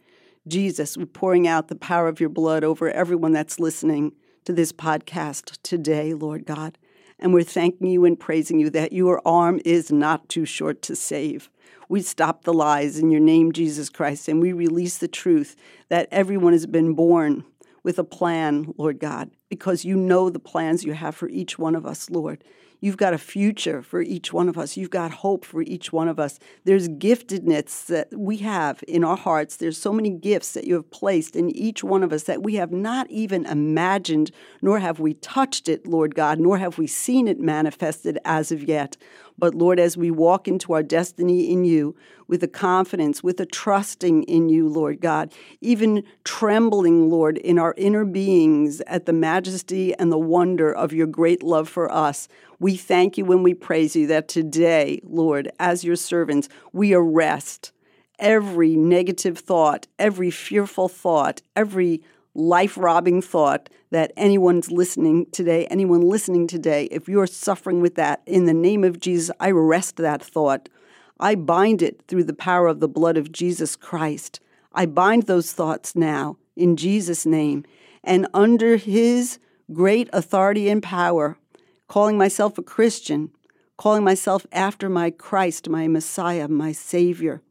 Jesus, 0.48 0.98
we're 0.98 1.06
pouring 1.06 1.48
out 1.48 1.68
the 1.68 1.76
power 1.76 2.08
of 2.08 2.20
your 2.20 2.30
blood 2.30 2.64
over 2.64 2.90
everyone 2.90 3.32
that's 3.32 3.60
listening 3.60 4.14
to 4.46 4.54
this 4.54 4.72
podcast 4.72 5.58
today, 5.64 6.14
Lord 6.14 6.46
God. 6.46 6.78
And 7.20 7.34
we're 7.34 7.44
thanking 7.44 7.88
you 7.88 8.06
and 8.06 8.20
praising 8.20 8.60
you 8.60 8.70
that 8.72 8.94
your 8.94 9.22
arm 9.26 9.62
is 9.64 9.92
not 9.92 10.30
too 10.30 10.46
short 10.46 10.82
to 10.84 10.96
save. 10.96 11.50
We 11.90 12.02
stop 12.02 12.44
the 12.44 12.54
lies 12.54 12.98
in 12.98 13.12
your 13.12 13.22
name, 13.22 13.52
Jesus 13.52 13.90
Christ, 13.90 14.28
and 14.28 14.42
we 14.42 14.54
release 14.54 14.98
the 14.98 15.08
truth 15.08 15.56
that 15.90 16.08
everyone 16.12 16.54
has 16.54 16.66
been 16.66 16.94
born 16.94 17.44
with 17.84 18.00
a 18.00 18.04
plan, 18.04 18.74
Lord 18.78 19.00
God, 19.00 19.32
because 19.50 19.86
you 19.86 19.96
know 19.96 20.30
the 20.30 20.40
plans 20.40 20.84
you 20.84 20.94
have 20.94 21.16
for 21.16 21.30
each 21.30 21.60
one 21.60 21.76
of 21.76 21.86
us, 21.86 22.10
Lord. 22.10 22.44
You've 22.84 22.98
got 22.98 23.14
a 23.14 23.18
future 23.18 23.82
for 23.82 24.02
each 24.02 24.34
one 24.34 24.50
of 24.50 24.58
us. 24.58 24.76
You've 24.76 24.90
got 24.90 25.12
hope 25.12 25.46
for 25.46 25.62
each 25.62 25.94
one 25.94 26.10
of 26.10 26.20
us. 26.20 26.38
There's 26.66 26.90
giftedness 26.90 27.86
that 27.86 28.10
we 28.12 28.40
have 28.40 28.84
in 28.90 29.06
our 29.06 29.16
hearts. 29.16 29.56
There's 29.56 29.78
so 29.78 29.94
many 29.94 30.10
gifts 30.10 30.52
that 30.52 30.66
you 30.66 30.74
have 30.74 30.92
placed 30.92 31.38
in 31.38 31.50
each 31.56 31.82
one 31.82 32.04
of 32.04 32.12
us 32.12 32.24
that 32.24 32.44
we 32.44 32.56
have 32.56 32.74
not 32.74 33.10
even 33.10 33.46
imagined, 33.46 34.32
nor 34.62 34.80
have 34.80 35.00
we 35.00 35.14
touched 35.14 35.70
it, 35.70 35.88
Lord 35.88 36.14
God, 36.14 36.42
nor 36.42 36.58
have 36.58 36.78
we 36.78 36.86
seen 36.86 37.30
it 37.30 37.40
manifested 37.40 38.20
as 38.26 38.52
of 38.52 38.62
yet. 38.62 38.98
But 39.38 39.56
Lord, 39.56 39.80
as 39.80 39.98
we 39.98 40.12
walk 40.12 40.48
into 40.48 40.74
our 40.74 40.84
destiny 40.84 41.52
in 41.52 41.66
you 41.66 41.96
with 42.28 42.44
a 42.44 42.48
confidence, 42.48 43.24
with 43.24 43.40
a 43.40 43.46
trusting 43.46 44.24
in 44.24 44.50
you, 44.50 44.68
Lord 44.68 45.02
God, 45.02 45.34
even 45.62 46.04
trembling, 46.24 47.10
Lord, 47.10 47.38
in 47.38 47.60
our 47.60 47.74
inner 47.78 48.06
beings 48.06 48.82
at 48.82 49.06
the 49.06 49.14
majesty 49.14 49.94
and 49.96 50.12
the 50.12 50.18
wonder 50.18 50.72
of 50.72 50.94
your 50.94 51.08
great 51.08 51.44
love 51.44 51.68
for 51.68 51.92
us, 51.92 52.28
we 52.60 52.76
thank 52.78 53.18
you 53.18 53.32
and 53.32 53.44
we 53.44 53.54
praise 53.54 53.96
you 53.96 54.08
that 54.08 54.28
today, 54.28 55.02
Lord, 55.04 55.52
as 55.60 55.84
your 55.84 55.96
servants, 55.96 56.48
we 56.72 56.94
arrest 56.94 57.72
every 58.20 58.76
negative 58.76 59.40
thought, 59.40 59.88
every 60.00 60.32
fearful 60.32 60.88
thought, 60.88 61.42
every 61.56 62.02
life 62.36 62.78
robbing 62.78 63.22
thought 63.22 63.70
that 63.92 64.12
anyone's 64.18 64.72
listening 64.72 65.28
today, 65.32 65.68
anyone 65.68 66.02
listening 66.02 66.48
today, 66.48 66.86
if 66.86 67.08
you're 67.08 67.28
suffering 67.28 67.82
with 67.82 67.96
that, 67.96 68.22
in 68.26 68.46
the 68.46 68.54
name 68.54 68.84
of 68.84 69.00
Jesus, 69.00 69.34
I 69.40 69.50
arrest 69.50 69.98
that 69.98 70.24
thought. 70.24 70.70
I 71.20 71.36
bind 71.36 71.82
it 71.82 72.02
through 72.08 72.24
the 72.24 72.34
power 72.34 72.68
of 72.68 72.80
the 72.80 72.88
blood 72.88 73.18
of 73.18 73.32
Jesus 73.32 73.76
Christ. 73.76 74.40
I 74.74 74.88
bind 74.88 75.24
those 75.24 75.54
thoughts 75.54 75.96
now 75.96 76.38
in 76.56 76.76
Jesus' 76.76 77.26
name. 77.26 77.66
And 78.04 78.28
under 78.34 78.78
his 78.78 79.38
great 79.72 80.10
authority 80.12 80.70
and 80.70 80.82
power, 80.82 81.38
calling 81.88 82.18
myself 82.18 82.58
a 82.58 82.64
Christian, 82.64 83.30
calling 83.78 84.04
myself 84.04 84.46
after 84.52 84.90
my 84.90 85.12
Christ, 85.12 85.70
my 85.70 85.88
Messiah, 85.88 86.48
my 86.48 86.72
Savior, 86.72 87.42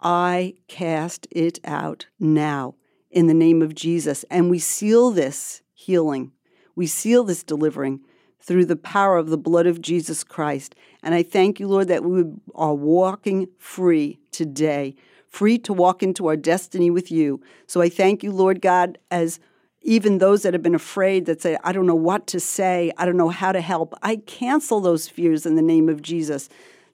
I 0.00 0.54
cast 0.66 1.28
it 1.30 1.60
out 1.64 2.06
now 2.18 2.74
in 3.10 3.26
the 3.26 3.34
name 3.34 3.62
of 3.62 3.74
Jesus. 3.74 4.24
And 4.30 4.50
we 4.50 4.58
seal 4.58 5.10
this 5.10 5.62
healing, 5.74 6.32
we 6.74 6.86
seal 6.86 7.24
this 7.24 7.42
delivering 7.42 8.00
through 8.42 8.64
the 8.64 8.76
power 8.76 9.18
of 9.18 9.28
the 9.28 9.38
blood 9.38 9.66
of 9.66 9.82
Jesus 9.82 10.24
Christ. 10.24 10.74
And 11.02 11.14
I 11.14 11.22
thank 11.22 11.60
you, 11.60 11.68
Lord, 11.68 11.88
that 11.88 12.04
we 12.04 12.24
are 12.54 12.74
walking 12.74 13.48
free 13.58 14.18
today, 14.30 14.94
free 15.28 15.58
to 15.58 15.72
walk 15.72 16.02
into 16.02 16.26
our 16.26 16.36
destiny 16.36 16.90
with 16.90 17.10
you. 17.10 17.42
So 17.66 17.82
I 17.82 17.88
thank 17.88 18.22
you, 18.22 18.32
Lord 18.32 18.62
God, 18.62 18.98
as 19.10 19.40
even 19.82 20.18
those 20.18 20.42
that 20.42 20.54
have 20.54 20.62
been 20.62 20.74
afraid 20.74 21.26
that 21.26 21.40
say, 21.40 21.56
I 21.64 21.72
don't 21.72 21.86
know 21.86 21.94
what 21.94 22.26
to 22.28 22.40
say, 22.40 22.92
I 22.96 23.04
don't 23.04 23.16
know 23.16 23.28
how 23.28 23.52
to 23.52 23.60
help, 23.60 23.94
I 24.02 24.16
cancel 24.16 24.80
those 24.80 25.08
fears 25.08 25.46
in 25.46 25.56
the 25.56 25.62
name 25.62 25.88
of 25.88 26.02
Jesus. 26.02 26.48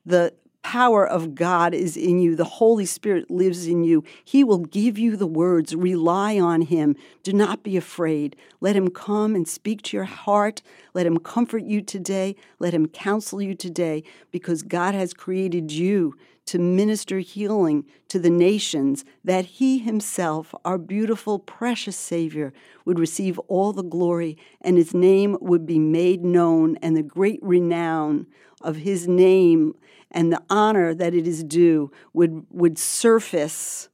The 0.04 0.32
power 0.66 1.06
of 1.06 1.36
God 1.36 1.74
is 1.74 1.96
in 1.96 2.18
you. 2.18 2.34
The 2.34 2.42
Holy 2.42 2.86
Spirit 2.86 3.30
lives 3.30 3.68
in 3.68 3.84
you. 3.84 4.02
He 4.24 4.42
will 4.42 4.58
give 4.58 4.98
you 4.98 5.16
the 5.16 5.24
words. 5.24 5.76
Rely 5.76 6.40
on 6.40 6.62
Him. 6.62 6.96
Do 7.22 7.32
not 7.32 7.62
be 7.62 7.76
afraid. 7.76 8.34
Let 8.60 8.74
Him 8.74 8.90
come 8.90 9.36
and 9.36 9.46
speak 9.46 9.82
to 9.82 9.96
your 9.96 10.06
heart. 10.06 10.62
Let 10.92 11.06
Him 11.06 11.18
comfort 11.18 11.62
you 11.62 11.82
today. 11.82 12.34
Let 12.58 12.74
Him 12.74 12.88
counsel 12.88 13.40
you 13.40 13.54
today 13.54 14.02
because 14.32 14.64
God 14.64 14.92
has 14.92 15.14
created 15.14 15.70
you 15.70 16.16
to 16.46 16.58
minister 16.58 17.20
healing 17.20 17.84
to 18.08 18.18
the 18.18 18.30
nations, 18.30 19.04
that 19.24 19.44
he 19.44 19.78
himself, 19.78 20.54
our 20.64 20.78
beautiful, 20.78 21.38
precious 21.38 21.96
Savior, 21.96 22.52
would 22.84 22.98
receive 22.98 23.38
all 23.46 23.72
the 23.72 23.82
glory 23.82 24.36
and 24.60 24.76
his 24.76 24.94
name 24.94 25.36
would 25.40 25.66
be 25.66 25.78
made 25.78 26.24
known 26.24 26.76
and 26.76 26.96
the 26.96 27.02
great 27.02 27.40
renown 27.42 28.26
of 28.62 28.76
his 28.76 29.06
name 29.08 29.74
and 30.16 30.32
the 30.32 30.42
honor 30.48 30.94
that 30.94 31.12
it 31.12 31.26
is 31.26 31.44
due 31.44 31.92
would, 32.14 32.46
would 32.50 32.78
surface 32.78 33.90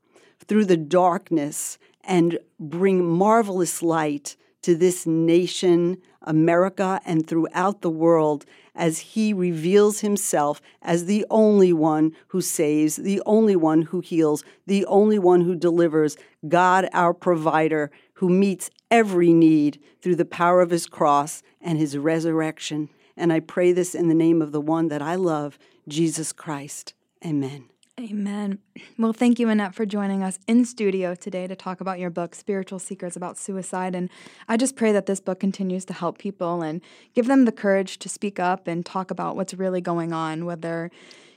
through 0.46 0.64
the 0.64 0.76
darkness 0.76 1.78
and 2.04 2.38
bring 2.60 3.04
marvelous 3.04 3.82
light 3.82 4.36
to 4.62 4.76
this 4.76 5.04
nation, 5.04 6.00
America, 6.22 7.00
and 7.04 7.26
throughout 7.26 7.80
the 7.80 7.90
world 7.90 8.46
as 8.72 9.00
he 9.00 9.32
reveals 9.32 9.98
himself 9.98 10.62
as 10.80 11.06
the 11.06 11.26
only 11.28 11.72
one 11.72 12.12
who 12.28 12.40
saves, 12.40 12.96
the 12.96 13.20
only 13.26 13.56
one 13.56 13.82
who 13.82 13.98
heals, 13.98 14.44
the 14.64 14.86
only 14.86 15.18
one 15.18 15.40
who 15.40 15.56
delivers, 15.56 16.16
God, 16.46 16.88
our 16.92 17.12
provider, 17.12 17.90
who 18.14 18.28
meets 18.28 18.70
every 18.92 19.32
need 19.32 19.80
through 20.00 20.16
the 20.16 20.24
power 20.24 20.60
of 20.60 20.70
his 20.70 20.86
cross 20.86 21.42
and 21.60 21.78
his 21.78 21.98
resurrection. 21.98 22.88
And 23.16 23.32
I 23.32 23.40
pray 23.40 23.72
this 23.72 23.94
in 23.94 24.08
the 24.08 24.14
name 24.14 24.40
of 24.42 24.52
the 24.52 24.60
one 24.60 24.88
that 24.88 25.02
I 25.02 25.14
love, 25.14 25.58
Jesus 25.88 26.32
Christ. 26.32 26.94
Amen. 27.24 27.64
Amen. 28.00 28.58
Well, 28.98 29.12
thank 29.12 29.38
you, 29.38 29.50
Annette, 29.50 29.74
for 29.74 29.84
joining 29.84 30.22
us 30.22 30.38
in 30.48 30.64
studio 30.64 31.14
today 31.14 31.46
to 31.46 31.54
talk 31.54 31.80
about 31.80 31.98
your 31.98 32.08
book, 32.08 32.34
Spiritual 32.34 32.78
Secrets 32.78 33.16
About 33.16 33.36
Suicide. 33.36 33.94
And 33.94 34.08
I 34.48 34.56
just 34.56 34.76
pray 34.76 34.92
that 34.92 35.04
this 35.04 35.20
book 35.20 35.38
continues 35.38 35.84
to 35.84 35.92
help 35.92 36.16
people 36.16 36.62
and 36.62 36.80
give 37.14 37.26
them 37.26 37.44
the 37.44 37.52
courage 37.52 37.98
to 37.98 38.08
speak 38.08 38.40
up 38.40 38.66
and 38.66 38.84
talk 38.84 39.10
about 39.10 39.36
what's 39.36 39.52
really 39.52 39.82
going 39.82 40.14
on, 40.14 40.46
whether 40.46 40.90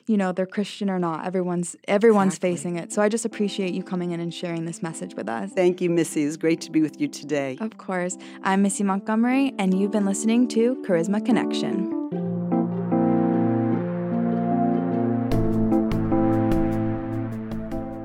you 0.07 0.17
know 0.17 0.31
they're 0.31 0.45
Christian 0.45 0.89
or 0.89 0.99
not. 0.99 1.25
Everyone's 1.25 1.75
everyone's 1.87 2.35
exactly. 2.35 2.51
facing 2.51 2.75
it. 2.77 2.93
So 2.93 3.01
I 3.01 3.09
just 3.09 3.25
appreciate 3.25 3.73
you 3.73 3.83
coming 3.83 4.11
in 4.11 4.19
and 4.19 4.33
sharing 4.33 4.65
this 4.65 4.83
message 4.83 5.15
with 5.15 5.27
us. 5.27 5.51
Thank 5.51 5.81
you, 5.81 5.89
Missy. 5.89 6.23
It's 6.23 6.37
great 6.37 6.61
to 6.61 6.71
be 6.71 6.81
with 6.81 7.01
you 7.01 7.07
today. 7.07 7.57
Of 7.59 7.77
course. 7.77 8.17
I'm 8.43 8.61
Missy 8.61 8.83
Montgomery, 8.83 9.53
and 9.57 9.79
you've 9.79 9.91
been 9.91 10.05
listening 10.05 10.47
to 10.49 10.75
Charisma 10.87 11.25
Connection. 11.25 11.93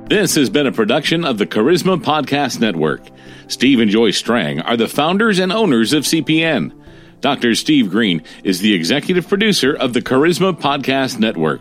This 0.08 0.34
has 0.34 0.50
been 0.50 0.66
a 0.66 0.72
production 0.72 1.24
of 1.24 1.38
the 1.38 1.46
Charisma 1.46 2.02
Podcast 2.02 2.58
Network. 2.58 3.02
Steve 3.46 3.78
and 3.78 3.90
Joy 3.90 4.10
Strang 4.10 4.60
are 4.60 4.76
the 4.76 4.88
founders 4.88 5.38
and 5.38 5.52
owners 5.52 5.92
of 5.92 6.02
CPN. 6.02 6.72
Dr. 7.20 7.54
Steve 7.54 7.90
Greene 7.90 8.22
is 8.42 8.60
the 8.60 8.74
executive 8.74 9.28
producer 9.28 9.72
of 9.72 9.92
the 9.92 10.00
Charisma 10.00 10.58
Podcast 10.58 11.20
Network. 11.20 11.60